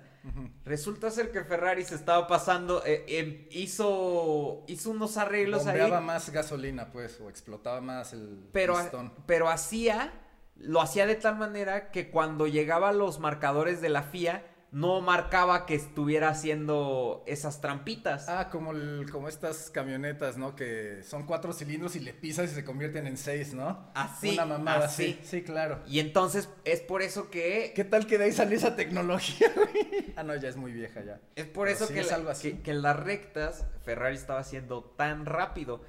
[0.65, 6.05] Resulta ser que Ferrari se estaba pasando, eh, em, hizo, hizo unos arreglos Bombeaba ahí,
[6.05, 9.13] más gasolina, pues, o explotaba más el pero, pistón.
[9.27, 10.13] pero hacía,
[10.57, 14.43] lo hacía de tal manera que cuando llegaba a los marcadores de la FIA,
[14.75, 18.29] no marcaba que estuviera haciendo esas trampitas.
[18.29, 20.57] Ah, como, el- como estas camionetas, ¿no?
[20.57, 23.89] Que son cuatro cilindros y le pisas y se convierten en seis, ¿no?
[23.95, 25.17] Así, Una mamada así.
[25.21, 25.29] así.
[25.29, 25.81] Sí, claro.
[25.87, 30.13] Y entonces es por eso que ¿Qué tal que de ahí salió esa tecnología, güey?
[30.17, 31.21] Ah, no, ya es muy vieja ya.
[31.37, 32.51] Es por Pero eso sí que, es la- algo así.
[32.55, 35.83] que, que en las rectas Ferrari estaba haciendo tan rápido.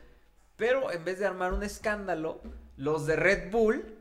[0.57, 2.39] Pero en vez de armar un escándalo,
[2.77, 3.94] los de Red Bull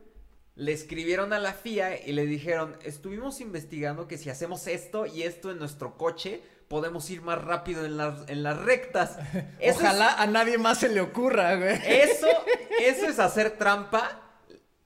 [0.57, 5.23] le escribieron a la FIA y le dijeron, estuvimos investigando que si hacemos esto y
[5.23, 9.19] esto en nuestro coche, podemos ir más rápido en las, en las rectas.
[9.71, 11.77] Ojalá a nadie más se le ocurra, güey.
[11.87, 12.29] Eso,
[12.81, 14.21] eso es hacer trampa.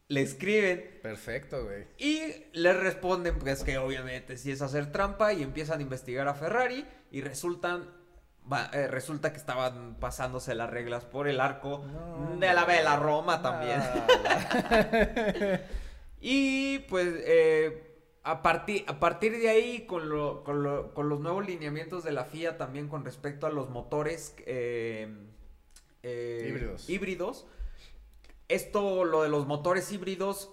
[0.09, 1.01] Le escriben.
[1.03, 1.85] Perfecto, güey.
[1.99, 6.35] Y le responden, pues que obviamente sí es hacer trampa y empiezan a investigar a
[6.35, 7.91] Ferrari y resultan
[8.73, 11.85] eh, resulta que estaban pasándose las reglas por el arco
[12.39, 13.81] de la vela Roma también.
[16.21, 20.09] y pues eh, a, partir, a partir de ahí, con,
[20.45, 25.09] con, los nuevos lineamientos de la FIA también con respecto a los motores eh,
[26.03, 26.89] híbridos.
[26.89, 27.47] híbridos,
[28.49, 30.51] esto, lo de los motores híbridos,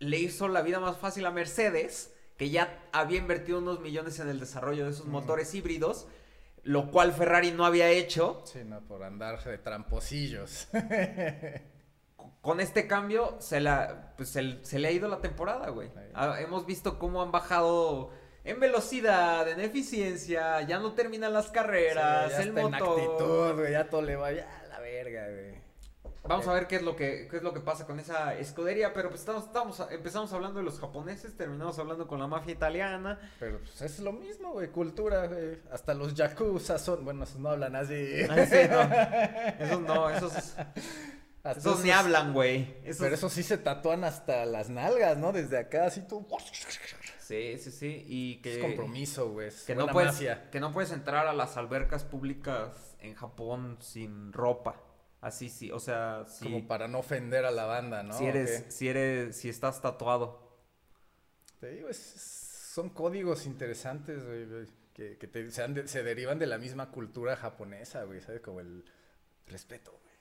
[0.00, 4.28] le hizo la vida más fácil a Mercedes, que ya había invertido unos millones en
[4.28, 6.08] el desarrollo de esos motores híbridos
[6.68, 8.42] lo cual Ferrari no había hecho.
[8.44, 10.68] Sí, no, por andar de tramposillos.
[12.42, 15.90] Con este cambio se, la, pues se, le ha ido la temporada, güey.
[16.12, 18.10] Ah, hemos visto cómo han bajado
[18.44, 22.68] en velocidad, en eficiencia, ya no terminan las carreras, el motor.
[22.68, 25.67] En actitud, güey, ya todo le va ya a la verga, güey.
[26.24, 28.92] Vamos a ver qué es lo que qué es lo que pasa con esa escudería,
[28.92, 33.18] pero pues estamos, estamos empezamos hablando de los japoneses, terminamos hablando con la mafia italiana.
[33.38, 35.58] Pero pues es lo mismo, güey, cultura, güey.
[35.70, 38.22] Hasta los yakuza son, bueno, esos no hablan así.
[38.28, 38.36] Ah,
[39.58, 39.64] no.
[39.64, 40.54] Esos no, esos
[41.56, 42.74] esos, ni hablan, güey.
[42.82, 45.32] Pero esos sí se tatúan hasta las nalgas, ¿no?
[45.32, 46.26] Desde acá, así tú.
[47.20, 48.04] Sí, sí, sí.
[48.06, 48.56] Y que.
[48.56, 49.50] Es compromiso, güey.
[49.66, 50.18] Que, no puedes,
[50.50, 54.76] que no puedes entrar a las albercas públicas en Japón sin ropa.
[55.20, 56.44] Así sí, o sea, sí.
[56.44, 58.16] Como para no ofender a la banda, ¿no?
[58.16, 60.46] Si eres, si eres, si estás tatuado.
[61.60, 64.46] Te digo, son códigos interesantes, güey,
[64.94, 68.40] que, que se, derivan de la misma cultura japonesa, güey, ¿sabes?
[68.40, 68.84] Como el
[69.46, 70.14] respeto, güey.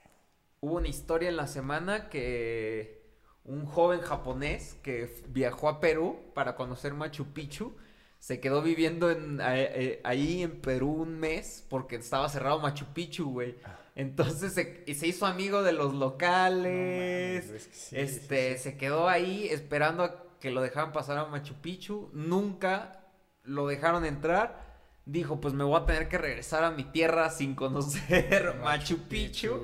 [0.62, 3.06] Hubo una historia en la semana que
[3.44, 7.76] un joven japonés que viajó a Perú para conocer Machu Picchu
[8.20, 13.32] se quedó viviendo en, eh, ahí en Perú un mes porque estaba cerrado Machu Picchu,
[13.32, 13.56] güey.
[13.64, 13.78] Ah.
[13.98, 17.50] Entonces se, se hizo amigo de los locales.
[17.92, 22.12] este, se quedó ahí esperando a que lo dejaran pasar a Machu Picchu.
[22.14, 23.08] Nunca
[23.42, 24.68] lo dejaron entrar.
[25.08, 29.64] Dijo, pues me voy a tener que regresar a mi tierra sin conocer Machu, Picchu.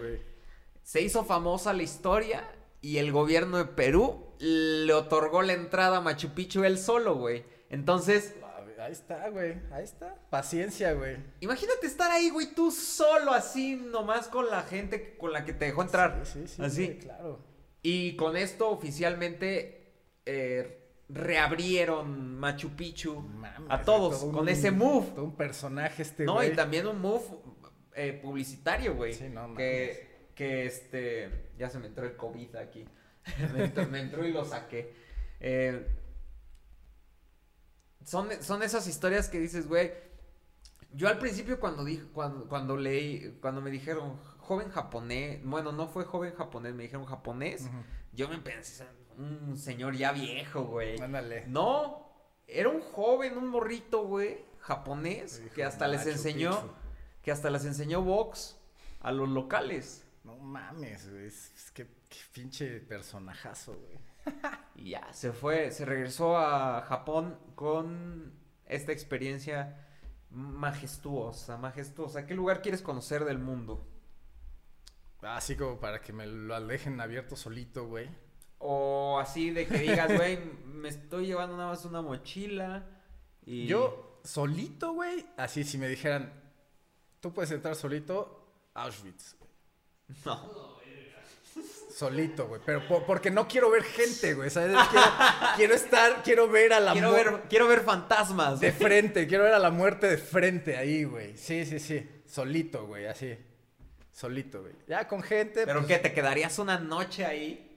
[0.81, 2.43] se hizo famosa la historia
[2.81, 7.45] y el gobierno de Perú le otorgó la entrada a Machu Picchu él solo, güey.
[7.69, 8.33] Entonces,
[8.83, 9.55] Ahí está, güey.
[9.71, 10.13] Ahí está.
[10.29, 11.15] Paciencia, güey.
[11.39, 15.65] Imagínate estar ahí, güey, tú solo, así, nomás con la gente con la que te
[15.65, 16.21] dejó entrar.
[16.25, 16.61] Sí, sí, sí.
[16.61, 16.97] Así.
[16.97, 17.39] claro.
[17.81, 19.93] Y con esto oficialmente
[20.25, 23.25] eh, reabrieron Machu Picchu
[23.69, 25.11] a todos, con ese move.
[25.15, 27.23] Todo un personaje este, No, y también un move
[27.95, 29.13] eh, publicitario, güey.
[29.13, 31.51] Sí, no, que, que este.
[31.57, 32.85] Ya se me entró el COVID aquí.
[33.89, 34.93] me, entró, y lo saqué.
[35.39, 35.87] Eh,
[38.03, 39.91] son, son esas historias que dices, güey.
[40.95, 45.87] Yo al principio cuando dije, cuando, cuando leí, cuando me dijeron joven japonés, bueno, no
[45.87, 47.67] fue joven japonés, me dijeron japonés,
[48.11, 48.85] yo me pensé,
[49.17, 50.99] un señor ya viejo, güey.
[51.01, 51.45] Ándale.
[51.47, 52.13] No,
[52.47, 56.75] era un joven, un morrito, güey, japonés, que hasta les enseñó,
[57.21, 58.57] que hasta les enseñó box
[58.99, 60.05] a los locales.
[60.23, 63.99] No mames, güey, es, que, qué pinche personajazo, güey.
[64.75, 68.33] y ya, se fue, se regresó a Japón con
[68.65, 69.87] esta experiencia
[70.29, 72.25] majestuosa, majestuosa.
[72.25, 73.87] ¿Qué lugar quieres conocer del mundo?
[75.21, 78.09] Así como para que me lo dejen abierto solito, güey.
[78.59, 82.85] O así de que digas, güey, me estoy llevando nada más una mochila
[83.45, 83.67] y...
[83.67, 86.33] Yo, solito, güey, así si me dijeran,
[87.19, 89.35] tú puedes entrar solito, Auschwitz.
[90.25, 90.82] No
[91.93, 92.61] solito, güey.
[92.65, 94.49] Pero porque no quiero ver gente, güey.
[94.49, 94.75] ¿sabes?
[95.55, 97.47] Quiero, estar, quiero ver a la muerte.
[97.49, 98.59] Quiero ver fantasmas.
[98.59, 101.37] De frente, quiero ver a la muerte de frente ahí, güey.
[101.37, 102.09] Sí, sí, sí.
[102.25, 103.37] Solito, güey, así.
[104.11, 104.73] Solito, güey.
[104.87, 105.65] Ya con gente.
[105.65, 105.99] ¿Pero pues qué?
[105.99, 107.69] ¿Te quedarías una noche ahí?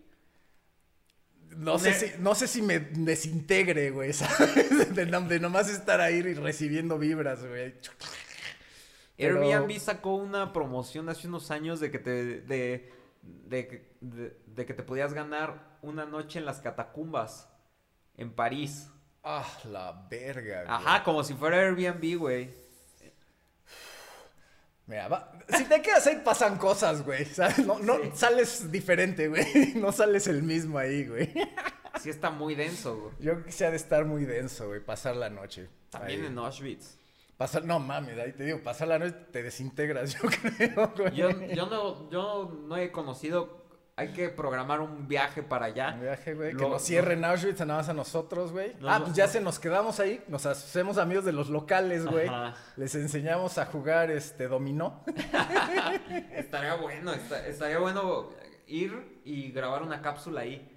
[1.57, 4.95] No sé, si, no sé si me desintegre, güey, ¿sabes?
[4.95, 7.75] De, nomás estar ahí recibiendo vibras, güey.
[9.19, 12.41] Airbnb sacó una promoción hace unos años de que te...
[12.41, 12.95] De,
[13.47, 17.49] de, de, que te podías ganar una noche en las catacumbas
[18.16, 18.89] en París.
[19.22, 20.74] Ah, la verga, güey.
[20.74, 22.66] Ajá, como si fuera Airbnb, güey.
[24.87, 27.27] Mira, si te quedas ahí pasan cosas, güey.
[27.66, 29.72] No, no sales diferente, güey.
[29.74, 31.33] No sales el mismo ahí, güey.
[32.01, 33.14] Sí está muy denso, güey.
[33.18, 34.81] Yo quisiera de estar muy denso, güey.
[34.81, 35.68] Pasar la noche.
[35.91, 36.99] También en Auschwitz.
[37.37, 41.66] Pasar, no mames, ahí te digo, pasar la noche te desintegras, yo creo, Yo, yo,
[41.66, 43.66] no, yo no he conocido
[43.97, 45.93] Hay que programar un viaje para allá.
[45.95, 48.74] Un viaje, güey, que nos cierren Auschwitz nada más a nosotros, güey.
[48.80, 49.32] No, ah, no, pues ya no.
[49.32, 52.26] se nos quedamos ahí, nos hacemos amigos de los locales, güey.
[52.28, 52.55] Ajá.
[52.76, 55.03] Les enseñamos a jugar este dominó.
[56.32, 58.30] Estaría bueno, esta- estaría bueno
[58.66, 60.72] ir y grabar una cápsula ahí.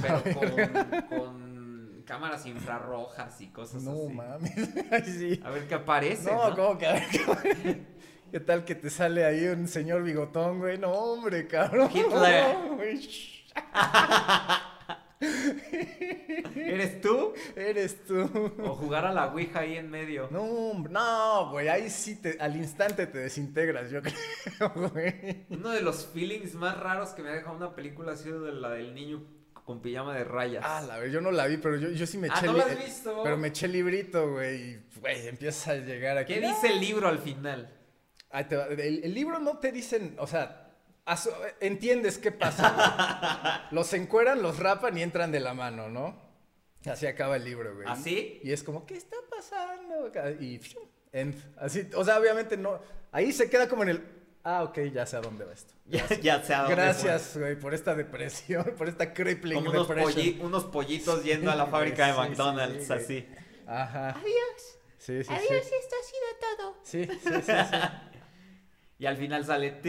[0.00, 1.61] Pero con, con
[2.02, 4.12] cámaras infrarrojas y cosas No así.
[4.14, 4.52] mames.
[4.90, 5.40] Ay, sí.
[5.44, 6.32] A ver qué aparece.
[6.32, 6.56] No, ¿no?
[6.56, 6.86] ¿cómo que?
[6.86, 7.92] a ver, ¿qué-
[8.32, 10.78] ¿Qué tal que te sale ahí un señor bigotón, güey?
[10.78, 11.90] No, hombre, cabrón.
[11.92, 12.56] Hitler.
[12.70, 13.08] No, güey.
[16.56, 17.32] ¿Eres tú?
[17.54, 18.22] Eres tú.
[18.62, 20.28] O jugar a la Ouija ahí en medio.
[20.30, 25.44] No, no, güey, ahí sí te, al instante te desintegras, yo creo, güey.
[25.50, 28.52] Uno de los feelings más raros que me ha dejado una película ha sido de
[28.52, 29.22] la del niño
[29.64, 30.64] con pijama de rayas.
[30.66, 32.52] Ah, la ver, yo no la vi, pero yo, yo sí me Ah, eché ¿no
[32.54, 33.22] la has visto?
[33.22, 36.34] Pero me eché librito, güey, y, güey, empieza a llegar aquí.
[36.34, 37.70] ¿Qué dice el libro al final?
[38.48, 38.56] Te.
[38.88, 40.70] El, el libro no te dicen, o sea,
[41.60, 42.70] entiendes qué pasa.
[42.70, 43.68] güey.
[43.72, 46.20] los encueran, los rapan y entran de la mano, ¿no?
[46.86, 47.86] Así acaba el libro, güey.
[47.88, 48.40] ¿Así?
[48.42, 50.10] Y es como, ¿qué está pasando?
[50.40, 50.60] Y
[51.12, 51.36] end.
[51.58, 52.80] Así, o sea, obviamente no.
[53.12, 54.21] Ahí se queda como en el.
[54.44, 55.72] Ah, ok, ya sé a dónde va esto.
[55.86, 59.88] Ya, ya sé a dónde Gracias, güey, por esta depresión, por esta crippling Como unos,
[59.88, 62.98] polli- unos pollitos yendo a la fábrica de Sí, sí, McDonald's, güey.
[63.00, 63.28] así.
[63.66, 64.10] Ajá.
[64.10, 64.78] Adiós.
[64.98, 65.74] Sí, sí, Adiós, sí.
[65.80, 66.76] esto ha sido todo.
[66.82, 67.76] Sí, sí, sí, sí.
[68.98, 69.80] Y al final sale.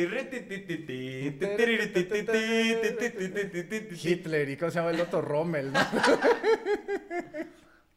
[4.04, 5.80] Hitler y cómo se llama el otro Rommel, ¿no?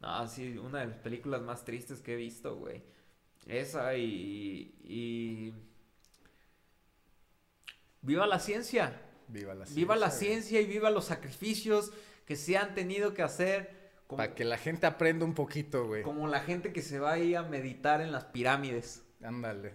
[0.01, 2.83] No, sí, una de las películas más tristes que he visto, güey.
[3.47, 4.75] Esa y.
[4.85, 5.55] y...
[8.03, 9.01] Viva la ciencia.
[9.29, 9.75] Viva la ciencia.
[9.83, 11.93] Viva la ciencia y viva los sacrificios
[12.25, 13.75] que se han tenido que hacer.
[14.07, 16.03] Como, Para que la gente aprenda un poquito, güey.
[16.03, 19.03] como la gente que se va ahí a meditar en las pirámides.
[19.23, 19.75] Ándale.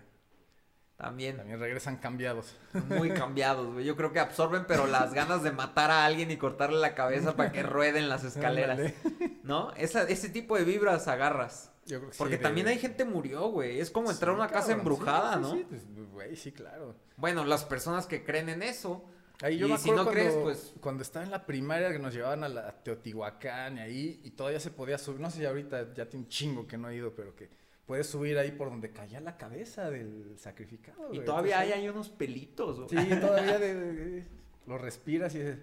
[0.95, 1.35] También.
[1.37, 2.55] También regresan cambiados.
[2.87, 3.83] Muy cambiados, güey.
[3.85, 7.35] Yo creo que absorben, pero las ganas de matar a alguien y cortarle la cabeza
[7.35, 8.79] para que rueden las escaleras.
[8.79, 8.95] Ándale.
[9.43, 9.73] ¿No?
[9.73, 11.70] Esa, ese tipo de vibras agarras.
[11.85, 13.79] Yo creo que Porque sí, de- también hay gente murió, güey.
[13.79, 15.51] Es como entrar a una casa embrujada, sí, ¿no?
[15.53, 16.95] sí, pues, güey, sí, claro.
[17.17, 19.03] Bueno, las personas que creen en eso.
[19.41, 21.91] Ahí yo Y me si acuerdo no cuando, crees, pues- cuando estaba en la primaria
[21.91, 25.39] que nos llevaban a la Teotihuacán y ahí y todavía se podía subir, no sé
[25.39, 27.49] si ahorita ya tiene un chingo que no he ido, pero que
[27.87, 31.07] puedes subir ahí por donde caía la cabeza del sacrificado.
[31.11, 31.25] Y güey.
[31.25, 32.81] todavía hay ahí unos pelitos.
[32.81, 32.89] güey.
[32.89, 34.27] Sí, todavía de, de- de-
[34.67, 35.57] lo respiras y dices,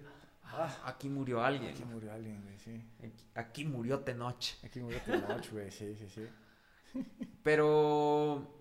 [0.51, 1.71] Ah, aquí murió alguien.
[1.73, 2.83] aquí murió alguien, güey, sí.
[3.03, 4.45] Aquí- Aquí murió Tenoch.
[4.63, 7.03] Aquí murió Tenoch, güey, sí, sí, sí.
[7.43, 8.55] Pero.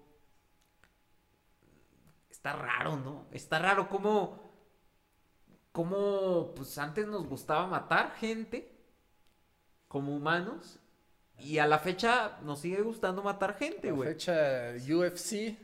[2.30, 3.26] Está raro, ¿no?
[3.32, 4.46] Está raro cómo.
[5.72, 8.74] Cómo, pues antes nos gustaba matar gente.
[9.86, 10.78] Como humanos.
[11.38, 14.08] Y a la fecha nos sigue gustando matar gente, La güey.
[14.10, 15.56] fecha UFC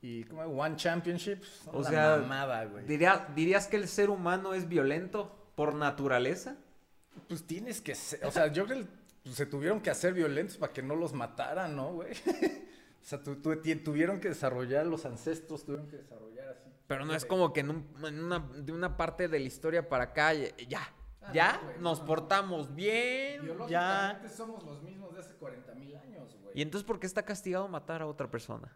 [0.00, 1.42] y como One Championship,
[1.72, 2.84] O la sea, mamada, güey.
[2.86, 6.56] Diría- ¿Dirías que el ser humano es violento por naturaleza?
[7.28, 8.86] Pues tienes que ser, o sea, yo creo
[9.24, 12.12] que se tuvieron que hacer violentos para que no los mataran, ¿no, güey?
[13.02, 16.70] o sea, tu- tu- tuvieron que desarrollar, los ancestros tuvieron que desarrollar así.
[16.86, 19.88] Pero no es como que en, un- en una, de una parte de la historia
[19.88, 23.42] para acá, ya, ya, Ah, ya no, güey, nos no, portamos bien, ya.
[23.42, 26.52] Biológicamente somos los mismos de hace 40 mil años, güey.
[26.56, 28.74] ¿Y entonces por qué está castigado matar a otra persona?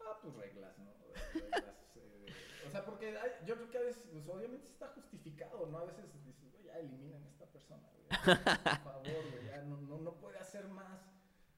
[0.00, 0.92] Ah, pues reglas, ¿no?
[1.32, 2.26] Reglas, eh,
[2.66, 4.92] o sea, porque hay- yo creo que a veces, pues obviamente está
[5.40, 5.78] justificado, ¿no?
[5.78, 8.06] A veces dices, güey, ya eliminen a esta persona, güey.
[8.08, 11.00] Por favor, güey, ya no, no, no puede hacer más.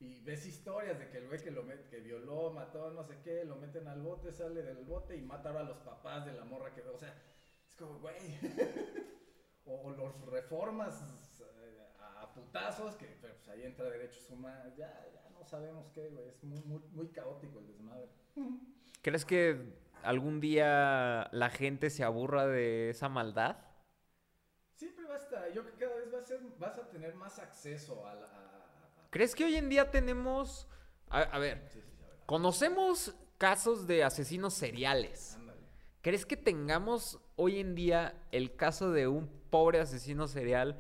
[0.01, 3.21] Y ves historias de que el güey que lo met- que violó, mató, no sé
[3.23, 6.33] qué, lo meten al bote, sale del bote y mata ahora a los papás de
[6.33, 7.15] la morra que, o sea,
[7.69, 8.17] es como, güey.
[9.65, 11.05] o, los reformas
[11.41, 16.29] eh, a, putazos, que pues ahí entra derechos humanos, ya, ya no sabemos qué, güey,
[16.29, 18.09] es muy, muy, muy caótico el desmadre.
[19.03, 19.73] ¿Crees que
[20.03, 23.57] algún día la gente se aburra de esa maldad?
[24.83, 27.15] Siempre va a estar, yo creo que cada vez va a ser, vas a tener
[27.15, 28.27] más acceso a la...
[28.27, 30.67] a- a- ¿Crees que hoy en día tenemos...
[31.09, 35.35] A, a ver, sí, sí, a ver, conocemos casos de asesinos seriales.
[35.37, 35.61] ándale.
[36.01, 40.77] ¿Crees que tengamos hoy en día el caso de un pobre asesino serial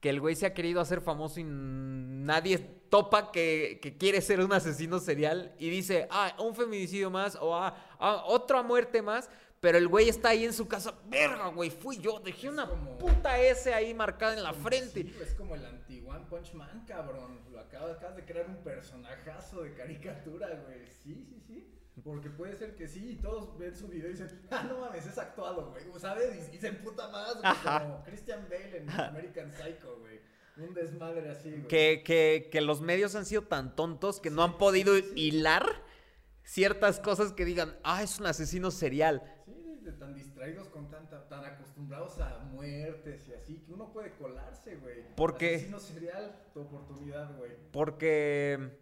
[0.00, 2.56] que el güey se ha querido hacer famoso y nadie
[2.88, 7.54] topa que, que quiere ser un asesino serial y dice, ah, un feminicidio más o
[7.54, 9.28] ah, ah, otra muerte más,
[9.66, 12.68] pero el güey está ahí en su casa, verga, güey, fui yo, dejé Es una
[12.68, 15.02] como- puta S ahí marcada en la Como- frente.
[15.02, 17.40] sí, es como el anti-One Punch Man, cabrón.
[17.50, 20.86] Lo acabas, acabas de crear un personajazo de caricatura, güey.
[21.02, 21.72] Sí, sí, sí.
[22.04, 25.04] Porque puede ser que sí, y todos ven su video y dicen, ah, no mames,
[25.04, 25.82] es actuado, güey.
[25.98, 26.48] ¿Sabes?
[26.52, 27.44] Y, y se emputa más, güey.
[27.46, 27.80] Ajá.
[27.82, 30.20] Como Christian Bale en American Psycho, güey.
[30.58, 31.66] Un desmadre así, güey.
[31.66, 35.20] Que, que, que los medios han sido tan tontos que no han podido sí, sí.
[35.22, 35.82] hilar
[36.44, 39.32] ciertas cosas que digan, ah, es un asesino serial.
[39.86, 44.74] De tan distraídos con tanta, tan acostumbrados a muertes y así, que uno puede colarse,
[44.78, 45.04] güey.
[45.14, 47.52] Porque- Asesino serial, tu oportunidad, güey.
[47.70, 48.72] Porque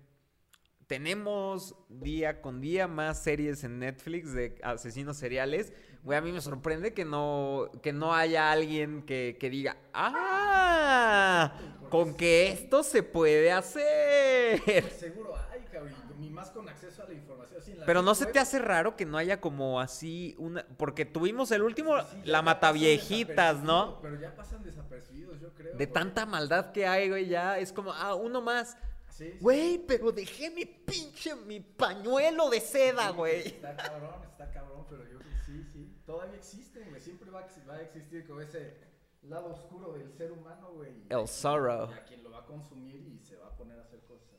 [0.87, 5.75] tenemos día con día más series en Netflix de asesinos seriales.
[6.05, 11.53] Güey, a mí me sorprende que no, que no haya alguien que, que diga, ¡ah!
[11.91, 14.91] Con que esto se puede hacer.
[14.91, 17.61] Seguro hay, cabrón, y más con acceso a la información.
[17.61, 20.35] así en la Pero no se web, te hace raro que no haya como así
[20.39, 20.65] una...
[20.77, 24.01] Porque tuvimos el último, sí, la mataviejitas, ¿no?
[24.01, 25.77] Pero ya pasan desapercibidos, yo creo.
[25.77, 28.77] De tanta maldad que hay, güey, ya es como, ah, uno más.
[29.09, 29.39] Sí, sí.
[29.41, 33.47] Güey, pero dejé mi pinche, mi pañuelo de seda, Sí, güey.
[33.47, 36.01] Está cabrón, está cabrón, pero yo sí, sí.
[36.07, 37.01] Todavía existen, güey.
[37.01, 38.77] Siempre va, va a existir como ese
[39.23, 40.93] lado oscuro del ser humano, güey.
[41.09, 41.91] El sorrow.
[41.91, 44.34] Y a quien lo va a consumir y se va a poner a hacer cosas.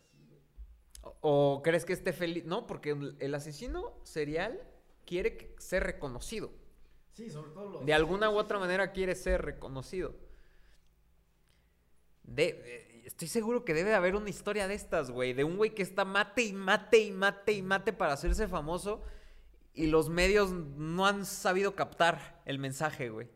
[1.21, 2.45] O, crees que esté feliz?
[2.45, 4.59] No, porque el, asesino serial
[5.05, 6.51] quiere ser reconocido.
[7.13, 7.85] Sí, sobre todo los.
[7.85, 10.15] De alguna u otra manera quiere ser reconocido.
[12.23, 15.33] De, eh, estoy seguro que debe haber una historia de estas, güey.
[15.33, 19.03] De un güey que está mate y mate y mate y mate para hacerse famoso.
[19.73, 23.29] Y los medios no han sabido captar el mensaje, güey.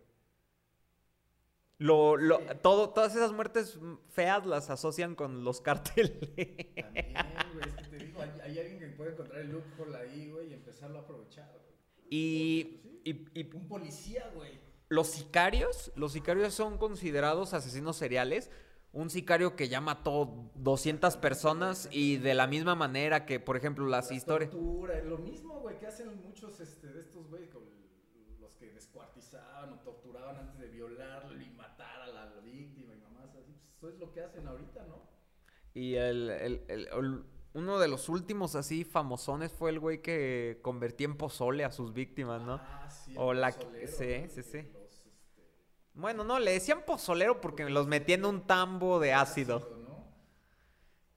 [1.80, 6.20] Lo, lo- todo, todas esas muertes feas las asocian con los carteles.
[6.20, 7.14] También,
[7.54, 7.70] güey.
[7.70, 10.54] Es que te digo, hay, hay alguien que puede encontrar el loophole ahí, güey, y
[10.54, 11.76] empezarlo a aprovechar, güey.
[12.10, 14.60] Y, y- y Un policía, güey.
[14.90, 18.52] los sicarios, los sicarios son considerados asesinos seriales.
[18.92, 23.86] Un sicario que ya mató 200 personas y de la misma manera que, por ejemplo,
[23.88, 24.50] las historias...
[24.50, 27.62] Tortura, lo mismo, güey, que hacen muchos este, de estos, güey, con
[28.42, 32.98] los que descuartizaban o torturaban antes de violarlo y matar a la, la víctima y
[32.98, 33.54] mamás así.
[33.54, 35.02] Pues eso es lo que hacen ahorita, ¿no?
[35.74, 37.24] Y el, el- el-
[37.54, 41.94] uno de los últimos así famosones fue el güey que convertía en pozole a sus
[41.94, 42.56] víctimas, ¿no?
[42.62, 43.14] Ah, sí.
[43.18, 43.96] O el la- pozolero, sí,
[44.30, 44.58] sí, Que sí.
[44.74, 45.44] los, este,
[45.94, 49.60] Bueno, no, le decían pozolero porque los metía en un tambo de ácido.
[49.60, 49.80] ¿no?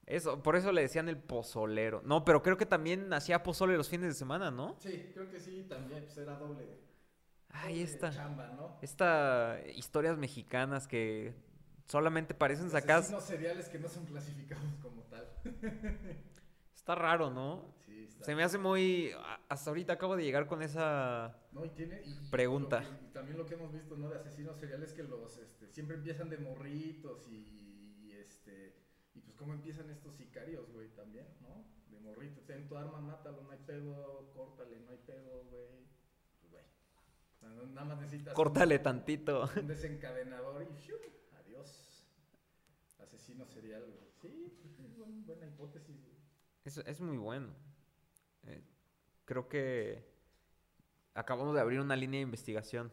[0.06, 2.00] Eso, por eso le decían el pozolero.
[2.04, 4.76] No, pero creo que también hacía pozole los fines de semana, ¿no?
[4.78, 6.66] Sí, creo que sí, también, pues era doble.
[7.50, 8.10] Ahí está.
[8.10, 8.78] Chamba, ¿no?
[8.80, 11.34] Esta historias mexicanas que
[11.86, 13.04] solamente parecen sacadas.
[13.06, 15.28] Asesinos seriales que no son clasificados como tal.
[16.74, 17.74] Está raro, ¿no?
[17.86, 18.24] Sí, está.
[18.24, 19.12] Se me hace muy.
[19.48, 21.38] Hasta ahorita acabo de llegar con esa.
[21.52, 22.02] No, y tiene.
[22.04, 22.80] y- y Pregunta.
[22.80, 24.08] lo y también lo que hemos visto, ¿no?
[24.08, 28.74] De asesinos seriales que los este, siempre empiezan de morritos y, y, este.
[29.14, 30.88] Y pues, ¿cómo empiezan estos sicarios, güey?
[30.88, 31.64] También, ¿no?
[31.88, 32.44] De morritos.
[32.46, 35.86] Ten tu arma, mátalo, no hay pedo, córtale, no hay pedo, güey.
[36.40, 37.66] Pues, güey.
[37.70, 38.34] Nada más necesitas.
[38.34, 39.48] Córtale tantito.
[39.56, 40.96] Un desencadenador y ¡fiu!
[43.32, 44.10] Asesino serial, güey.
[44.20, 44.52] Sí,
[44.84, 45.96] es buen- buena hipótesis.
[46.64, 47.48] Es, es muy bueno.
[48.46, 48.62] Eh,
[49.24, 50.04] creo que
[51.14, 52.92] acabamos de abrir una línea de investigación.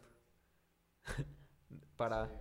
[1.97, 2.27] Para.
[2.27, 2.33] Sí.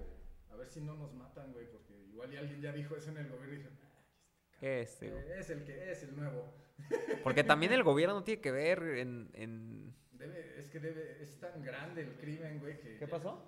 [0.51, 3.19] A ver si no nos matan, güey, porque igual y alguien ya dijo eso en
[3.19, 5.23] el gobierno y dije, "Ah, Este, güey.
[5.25, 6.53] Eh, es el que es el nuevo.
[7.25, 9.31] Porque también el gobierno tiene que ver en.
[9.35, 12.97] en- Debe, es que debe, es tan grande el crimen, güey, que.
[12.97, 13.45] ¿Qué pasó?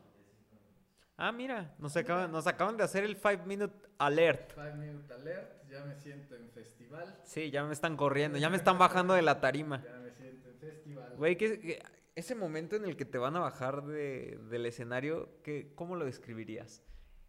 [1.22, 4.54] Ah, mira, nos acaban, nos acaban de hacer el 5 minute alert.
[4.54, 7.14] Five minute alert, ya me siento en festival.
[7.24, 9.84] Sí, ya me están corriendo, ya me están bajando de la tarima.
[9.84, 11.12] Ya me siento en festival.
[11.16, 11.82] Güey, que, que-
[12.14, 16.06] ese momento en el que te van a bajar de- del escenario, ¿qué, ¿cómo lo
[16.06, 16.82] describirías?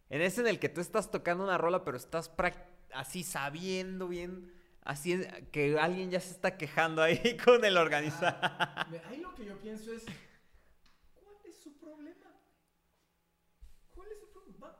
[0.08, 2.30] En ese en el que tú estás tocando una rola, pero estás
[2.94, 4.52] así sabiendo bien,
[4.84, 5.22] así
[5.52, 8.38] que alguien ya se está quejando ahí con el organizador.
[8.42, 10.04] Ah, me- ahí lo que yo pienso es,
[11.14, 12.30] ¿cuál es su problema?
[13.94, 14.66] ¿Cuál es su problema?
[14.66, 14.76] Va-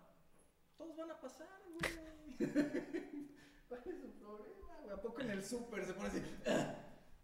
[0.83, 2.51] todos van a pasar, güey.
[3.68, 4.95] ¿Cuál es su problema, güey?
[4.95, 6.22] ¿A poco en el súper se pone así?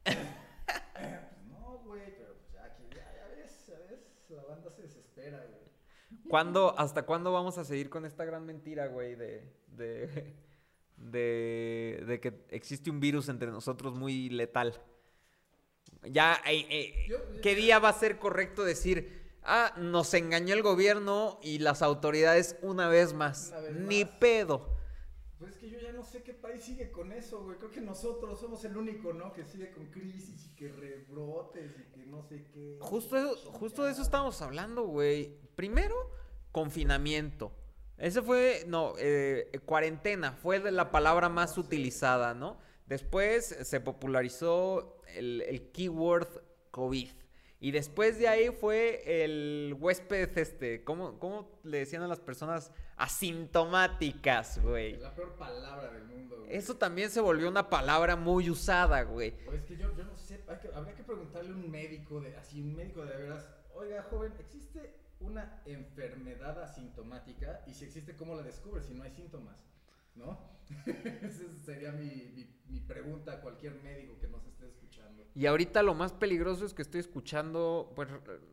[0.04, 4.00] Pues no, güey, pero pues ya aquí, ya, ya ves, ya ves,
[4.30, 6.20] la banda se desespera, güey.
[6.28, 10.34] ¿Cuándo, ¿Hasta cuándo vamos a seguir con esta gran mentira, güey, de, de,
[10.96, 14.80] de, de que existe un virus entre nosotros muy letal?
[16.02, 21.39] Ya, eh, eh, ¿qué día va a ser correcto decir, ah, nos engañó el gobierno
[21.43, 23.49] y las autoridades una vez más?
[23.51, 24.12] Una vez Ni más.
[24.18, 24.76] pedo.
[25.39, 27.57] Pues es que yo ya no sé qué país sigue con eso, güey.
[27.59, 29.32] Creo que nosotros somos el único, ¿no?
[29.32, 32.78] Que sigue con crisis y que rebrotes y que no sé qué.
[32.80, 35.36] Justo, eso- justo de eso estamos hablando, güey.
[35.55, 35.95] Primero,
[36.51, 37.53] confinamiento.
[37.99, 42.59] Ese fue, no, eh, cuarentena, fue la palabra más utilizada, ¿no?
[42.86, 46.28] Después se popularizó el, el keyword
[46.70, 47.11] COVID.
[47.61, 52.70] Y después de ahí fue el huésped, este, ¿cómo, cómo le decían a las personas
[52.96, 54.96] asintomáticas, güey?
[54.98, 56.56] La peor palabra del mundo, güey.
[56.56, 59.34] Eso también se volvió una palabra muy usada, güey.
[59.52, 62.36] Es que yo, yo no sé, hay que- habría que preguntarle a un médico, de,
[62.36, 67.62] así, un médico de veras, oiga, joven, ¿existe una enfermedad asintomática?
[67.66, 69.56] Y si existe, ¿cómo la descubre si no hay síntomas?
[70.18, 70.38] ¿No?
[71.22, 75.24] Esa sería mi, mi, mi pregunta a cualquier médico que nos esté escuchando.
[75.34, 78.08] Y ahorita lo más peligroso es que estoy escuchando, pues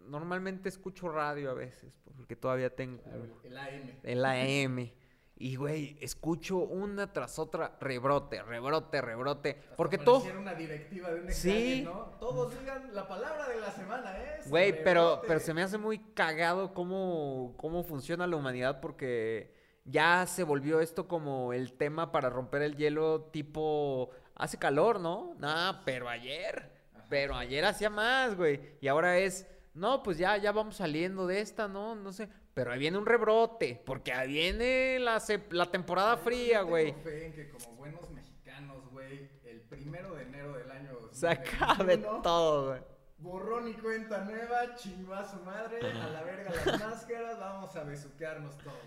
[0.07, 3.91] normalmente escucho radio a veces, porque todavía tengo Claro, el AM.
[4.03, 4.91] el AM.
[5.37, 9.57] Y, güey, escucho una tras otra rebrote, rebrote, rebrote.
[9.63, 10.23] Hasta Porque todo...
[10.39, 11.49] una directiva de un Sí.
[11.81, 12.05] examen, ¿no?
[12.21, 14.39] Todos digan la palabra de la semana, ¿eh?
[14.47, 19.53] Güey, pero, pero se me hace muy cagado cómo, cómo funciona la humanidad porque
[19.85, 24.09] ya se volvió esto como el tema para romper el hielo tipo...
[24.35, 25.33] Hace calor, ¿no?
[25.39, 26.69] Nah, pero ayer.
[26.93, 27.05] Ajá.
[27.09, 28.59] Pero ayer hacía más, güey.
[28.81, 29.47] Y ahora es...
[29.73, 31.95] No, pues ya, ya vamos saliendo de esta, ¿no?
[31.95, 32.27] No sé.
[32.53, 33.81] Pero ahí viene un rebrote.
[33.85, 35.21] Porque ahí viene la,
[35.51, 36.93] la temporada fría, tengo güey.
[36.93, 41.97] fe en que como buenos mexicanos, güey, el primero de enero del año Se acabe
[41.97, 42.81] 2021, todo, güey.
[43.17, 47.83] Borrón y cuenta nueva, chingó a su madre, a la verga las máscaras, vamos a
[47.83, 48.77] besuquearnos todos.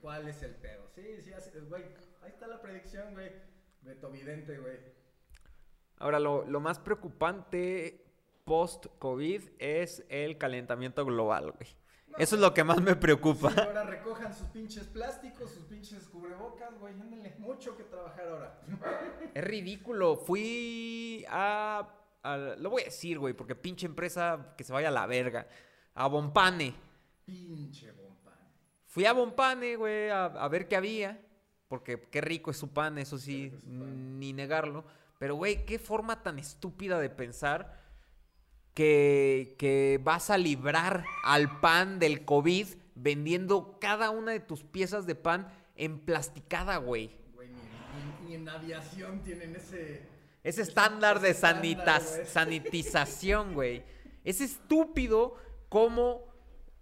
[0.00, 0.88] ¿Cuál es el pedo?
[0.94, 1.84] Sí, sí, así güey.
[2.22, 3.30] Ahí está la predicción, güey.
[3.82, 4.76] Beto Vidente, güey.
[5.98, 8.04] Ahora, lo, lo más preocupante
[8.44, 11.68] post-COVID es el calentamiento global, güey.
[12.08, 13.50] No, Eso es lo que más me preocupa.
[13.50, 16.94] Sí, ahora recojan sus pinches plásticos, sus pinches cubrebocas, güey.
[16.94, 18.60] Ándenle mucho que trabajar ahora.
[19.34, 20.16] Es ridículo.
[20.16, 21.86] Fui a,
[22.22, 25.46] a- Lo voy a decir, güey, porque pinche empresa que se vaya a la verga.
[25.94, 26.74] A Bompane.
[27.26, 27.92] Pinche.
[28.98, 31.20] Fui a Bompane, güey, a, a ver qué había.
[31.68, 34.18] Porque qué rico es su pan, eso sí, es pan.
[34.18, 34.82] ni negarlo.
[35.20, 37.80] Pero, güey, qué forma tan estúpida de pensar
[38.74, 45.06] que, que vas a librar al pan del COVID vendiendo cada una de tus piezas
[45.06, 45.46] de pan
[45.76, 47.12] emplasticada, güey.
[47.36, 47.50] Güey,
[48.26, 50.02] ni, en aviación tienen ese.
[50.42, 52.26] Ese estándar de sanitas- güey.
[52.26, 53.84] sanitización, güey.
[54.24, 55.36] Es estúpido
[55.68, 56.24] cómo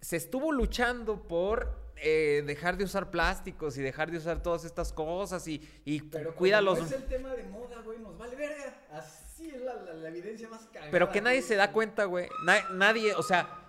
[0.01, 4.91] se estuvo luchando por eh, dejar de usar plásticos y dejar de usar todas estas
[4.93, 6.79] cosas y, y Pero cuida como los...
[6.79, 8.73] no es el tema de moda, güey, nos vale verga.
[8.91, 10.91] Así es la, la- la evidencia más cagada.
[10.91, 11.47] Pero que nadie güey.
[11.47, 12.27] se da cuenta, güey.
[12.43, 13.63] Na- nadie, o sea...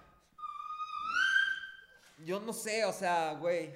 [2.24, 3.72] Yo no sé, o sea, güey.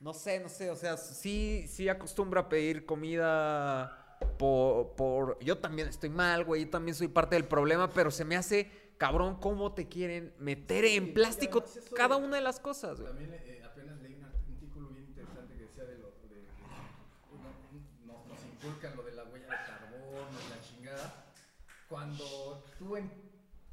[0.00, 5.38] No sé, no sé, o sea, sí, sí acostumbro a pedir comida por, por...
[5.44, 8.70] Yo también estoy mal, güey, yo también soy parte del problema, pero se me hace
[9.00, 11.64] cabrón cómo te quieren meter Sí, en plástico
[11.96, 13.10] cada una de las cosas, güey.
[13.10, 16.42] También eh, apenas leí un artículo bien interesante que decía de lo de, de-
[18.06, 21.24] no- no- nos inculcan lo de la huella de carbono y la chingada.
[21.88, 23.10] Cuando tú en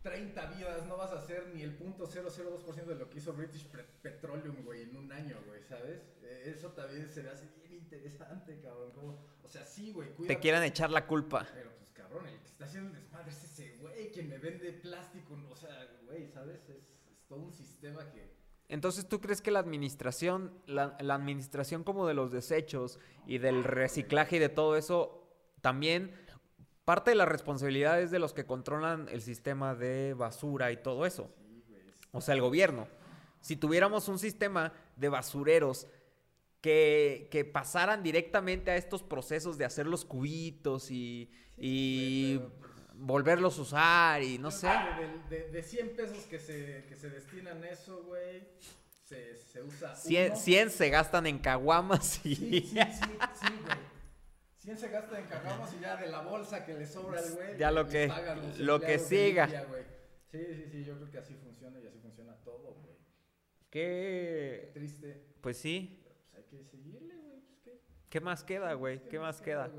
[0.01, 3.83] 30 vidas no vas a hacer ni el .002% de lo que hizo British Pe-
[4.01, 5.99] Petroleum, güey, en un año, güey, ¿sabes?
[6.23, 8.91] Eh, eso también se me hace bien interesante, cabrón.
[8.93, 10.29] Como, o sea, sí, güey, cuida.
[10.29, 11.45] Te quieran echar la culpa.
[11.53, 11.86] Pero pues
[12.17, 15.55] cabrón, el que está haciendo el desmadre es ese güey quien me vende plástico, o
[15.55, 16.69] sea, güey, ¿sabes?
[16.69, 18.35] Es, es todo un sistema que...
[18.69, 23.63] Entonces, ¿tú crees que la administración, la, la administración como de los desechos y del
[23.63, 25.23] reciclaje y de todo eso,
[25.61, 26.13] también
[26.83, 31.05] parte de la responsabilidad es de los que controlan el sistema de basura y todo
[31.05, 31.29] eso?
[32.11, 32.87] O sea, el gobierno.
[33.39, 35.87] Si tuviéramos un sistema de basureros
[36.61, 42.41] que, que pasaran directamente a estos procesos de hacer los cubitos y, y
[42.95, 44.67] volverlos a usar y no sé.
[45.29, 48.47] De, de- de 100 pesos que se, que se destinan a eso, güey,
[49.05, 50.35] se, se usa 100, uno.
[50.41, 52.35] 100 se gastan en caguamas y...
[52.35, 53.77] Sí, sí, sí, sí, güey.
[54.57, 57.57] 100 se gasta en cagamos y ya de la bolsa que le sobra al güey.
[57.57, 58.11] Ya lo que-
[58.57, 59.45] lo que siga.
[59.45, 59.67] limpia.
[60.29, 62.97] Sí, sí, sí, yo creo que así funciona y así funciona todo, güey.
[63.69, 64.61] ¿Qué?
[64.65, 65.23] Qué triste.
[65.39, 66.01] Pues sí.
[66.03, 67.39] Pero pues hay que seguirle, güey.
[67.63, 67.77] Pues,
[68.17, 68.19] ¿qué?
[68.19, 68.99] ¿Qué más queda, güey?
[69.09, 69.69] ¿Qué más queda?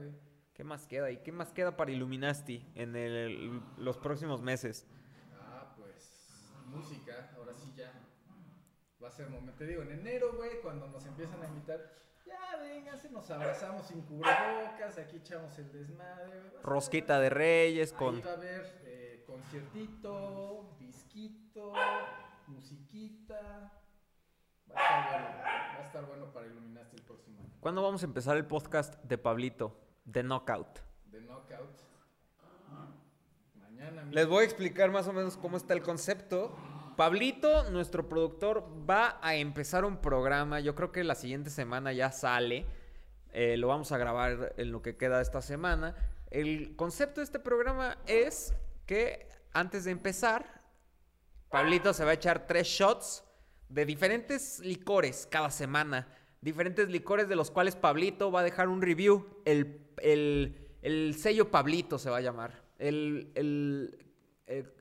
[0.55, 1.11] ¿Qué más queda?
[1.11, 4.87] ¿Y qué más queda para Illuminati en el- los próximos meses?
[5.41, 7.93] Ah, pues música, ahora sí ya.
[9.03, 9.53] Va a ser momento.
[9.57, 11.81] Te digo, en enero, güey, cuando nos empiezan a invitar,
[12.27, 16.43] ya vénganse, nos abrazamos sin cubrebocas, aquí echamos el desmadre.
[16.65, 18.21] Rosquita de Reyes Ahí con...
[18.27, 21.73] va a haber eh, conciertito, disquito,
[22.49, 23.73] musiquita.
[24.79, 27.51] Va a estar bueno, güey, va a estar bueno para Illuminati el próximo año.
[27.61, 29.77] ¿Cuándo vamos a empezar el podcast de Pablito?
[30.05, 30.79] De Knockout.
[31.07, 31.83] De Knockout.
[33.57, 36.57] Mañana Les voy a explicar más o menos cómo está el concepto.
[36.97, 40.61] Pablito, nuestro productor, va a empezar un programa.
[40.61, 42.67] Yo creo que la siguiente semana ya sale.
[43.33, 45.95] Eh, lo vamos a grabar en lo que queda de esta semana.
[46.31, 48.55] El concepto de este programa es
[48.87, 50.63] que antes de empezar,
[51.51, 53.25] Pablito se va a echar tres shots
[53.69, 56.09] de diferentes licores cada semana.
[56.41, 59.27] Diferentes licores de los cuales Pablito va a dejar un review.
[59.45, 62.63] El, el- el sello Pablito se va a llamar.
[62.79, 63.99] El, el-
[64.47, 64.73] el-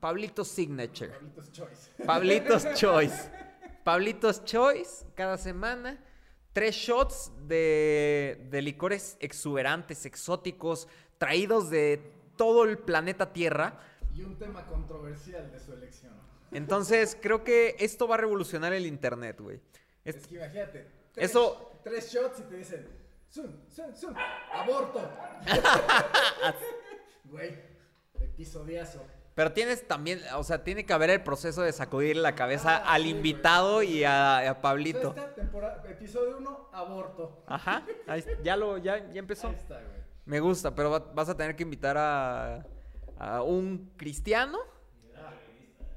[0.00, 1.10] Pablitos Signature.
[1.12, 1.90] Pablitos Choice.
[2.04, 3.30] Pablitos Choice.
[3.82, 6.02] Pablitos Choice, cada semana.
[6.52, 10.88] Tres shots de, de licores exuberantes, exóticos,
[11.18, 13.78] traídos de todo el planeta Tierra.
[14.14, 16.14] Y un tema controversial de su elección.
[16.52, 19.60] Entonces, creo que esto va a revolucionar el internet, güey.
[20.04, 20.86] Es, Es- que imagínate.
[21.12, 22.88] Tres, Eso- Tres shots y te dicen,
[23.28, 24.14] sun, sun, sun,
[24.52, 25.00] aborto.
[27.24, 27.58] Güey,
[28.20, 29.02] episodiazo.
[29.34, 32.94] Pero tienes también, o sea, tiene que haber el proceso de sacudir la cabeza Ah,
[32.94, 35.14] al sí, invitado y a, a O sea, Pablito.
[35.14, 37.42] esta episodio 1, aborto.
[37.46, 39.48] Ajá, ahí- ya lo, ya, ya empezó.
[39.48, 39.96] Ahí está, güey.
[40.24, 42.64] Me gusta, pero va- vas a tener que invitar a,
[43.18, 44.58] a un cristiano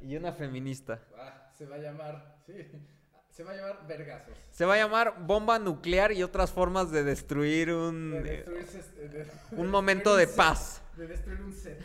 [0.02, 1.00] y una feminista.
[1.18, 2.54] Ah, se va a llamar, sí,
[3.30, 4.34] se va a llamar vergazos.
[4.52, 9.08] Se va a llamar bomba nuclear y otras formas de destruir un, De destruirse, este,
[9.10, 10.82] de- de un momento destruir de un paz.
[10.90, 11.80] set, De destruir un set.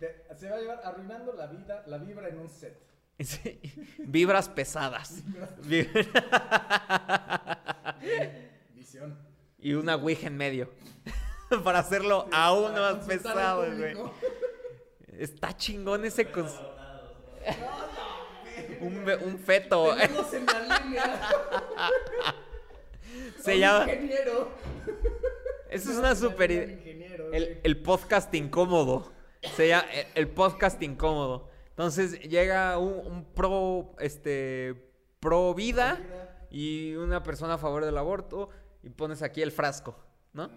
[0.00, 2.78] De- se va a llamar arruinando la vida, la vibra en un set.
[3.20, 3.60] Sí,
[3.98, 5.24] Vibras pesadas.
[5.64, 5.90] Vib-
[8.74, 9.18] Visión.
[9.58, 10.70] y una Ouija en medio.
[11.64, 13.96] Para hacerlo aún Para más pesado, güey.
[15.18, 16.26] Está chingón ese
[18.80, 19.96] un, un feto.
[19.98, 21.20] En la línea.
[23.42, 23.92] Se un llama.
[23.92, 24.50] Ingeniero.
[25.70, 26.50] Eso es una super.
[26.50, 29.12] El, el podcast incómodo.
[29.56, 31.48] Se llama el, el podcast incómodo.
[31.70, 34.74] Entonces llega un, un pro, este,
[35.20, 36.00] pro vida
[36.50, 38.50] y una persona a favor del aborto
[38.82, 39.96] y pones aquí el frasco,
[40.32, 40.50] ¿no?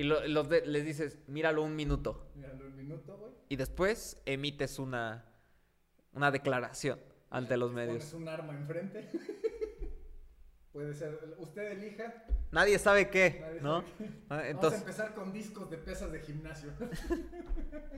[0.00, 2.30] Y lo- los de- les dices, míralo un minuto.
[2.34, 3.32] Míralo un minuto, güey.
[3.48, 5.24] Y después emites una,
[6.12, 7.98] una declaración ante los medios.
[7.98, 9.10] Pones un arma enfrente.
[10.72, 11.18] Puede ser.
[11.38, 12.24] Usted elija.
[12.52, 13.80] Nadie sabe qué, Nadie ¿no?
[13.80, 14.04] sabe qué.
[14.04, 16.70] Ah, Vamos a Entonces, empezar con discos de pesas de gimnasio.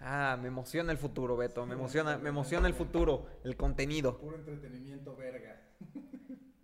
[0.00, 1.64] ah, me emociona el futuro, Beto.
[1.66, 4.18] Me emociona, me emociona el futuro, el contenido.
[4.18, 5.60] Puro entretenimiento verga.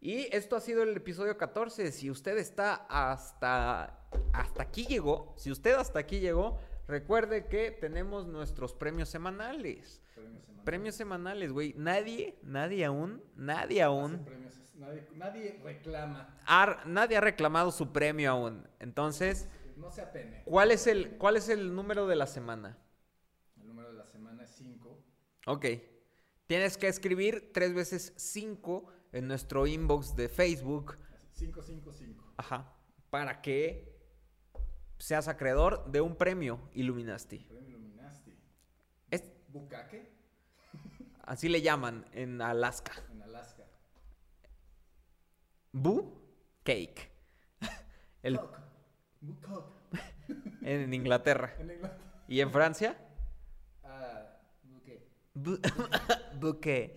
[0.09, 1.92] Y esto ha sido el episodio 14.
[1.92, 8.26] Si usted está hasta, hasta aquí llegó, si usted hasta aquí llegó, recuerde que tenemos
[8.26, 10.00] nuestros premios semanales.
[10.14, 10.64] Premios semanales.
[10.64, 11.74] Premios semanales, güey.
[11.76, 14.54] Nadie, nadie aún, nadie aún, premios.
[14.76, 16.38] Nadie, nadie reclama.
[16.46, 18.66] ha- nadie ha reclamado su premio aún.
[18.78, 19.46] Entonces,
[19.76, 20.42] No se apene.
[20.46, 22.78] ¿cuál es el, cuál es el número de la semana?
[23.61, 25.04] El número de la semana es 5.
[25.48, 25.66] Ok.
[26.46, 30.98] Tienes que escribir tres veces 5 en nuestro inbox de Facebook.
[31.34, 32.34] 555.
[32.36, 32.72] Ajá.
[33.11, 33.96] Para que
[34.98, 37.38] seas acreedor de un premio Illuminati.
[37.38, 38.36] Premio Illuminati.
[39.11, 40.12] Es, Bukake
[41.22, 42.92] así le llaman en Alaska.
[43.12, 43.64] en Alaska.
[45.72, 46.22] Boo
[46.64, 47.11] Cake.
[48.22, 48.59] El, Coke.
[50.62, 51.54] En Inglaterra.
[51.59, 52.24] En Inglaterra.
[52.28, 52.98] ¿Y en Francia?
[53.84, 55.06] Ah, buque.
[55.34, 55.61] Bu-
[56.40, 56.94] Bouquet.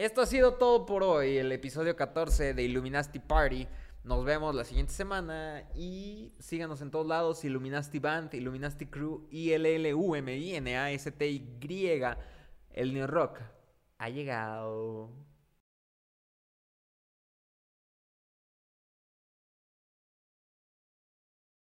[0.00, 3.68] Esto ha sido todo por hoy, el episodio 14 de Illuminati Party.
[4.02, 9.90] Nos vemos la siguiente semana y síganos en todos lados, Illuminati Band, Illuminati Crew, I-L-L-U-M-I-N-A-S-T-Y,
[12.72, 13.40] el New Rock.
[13.98, 15.10] Ha llegado.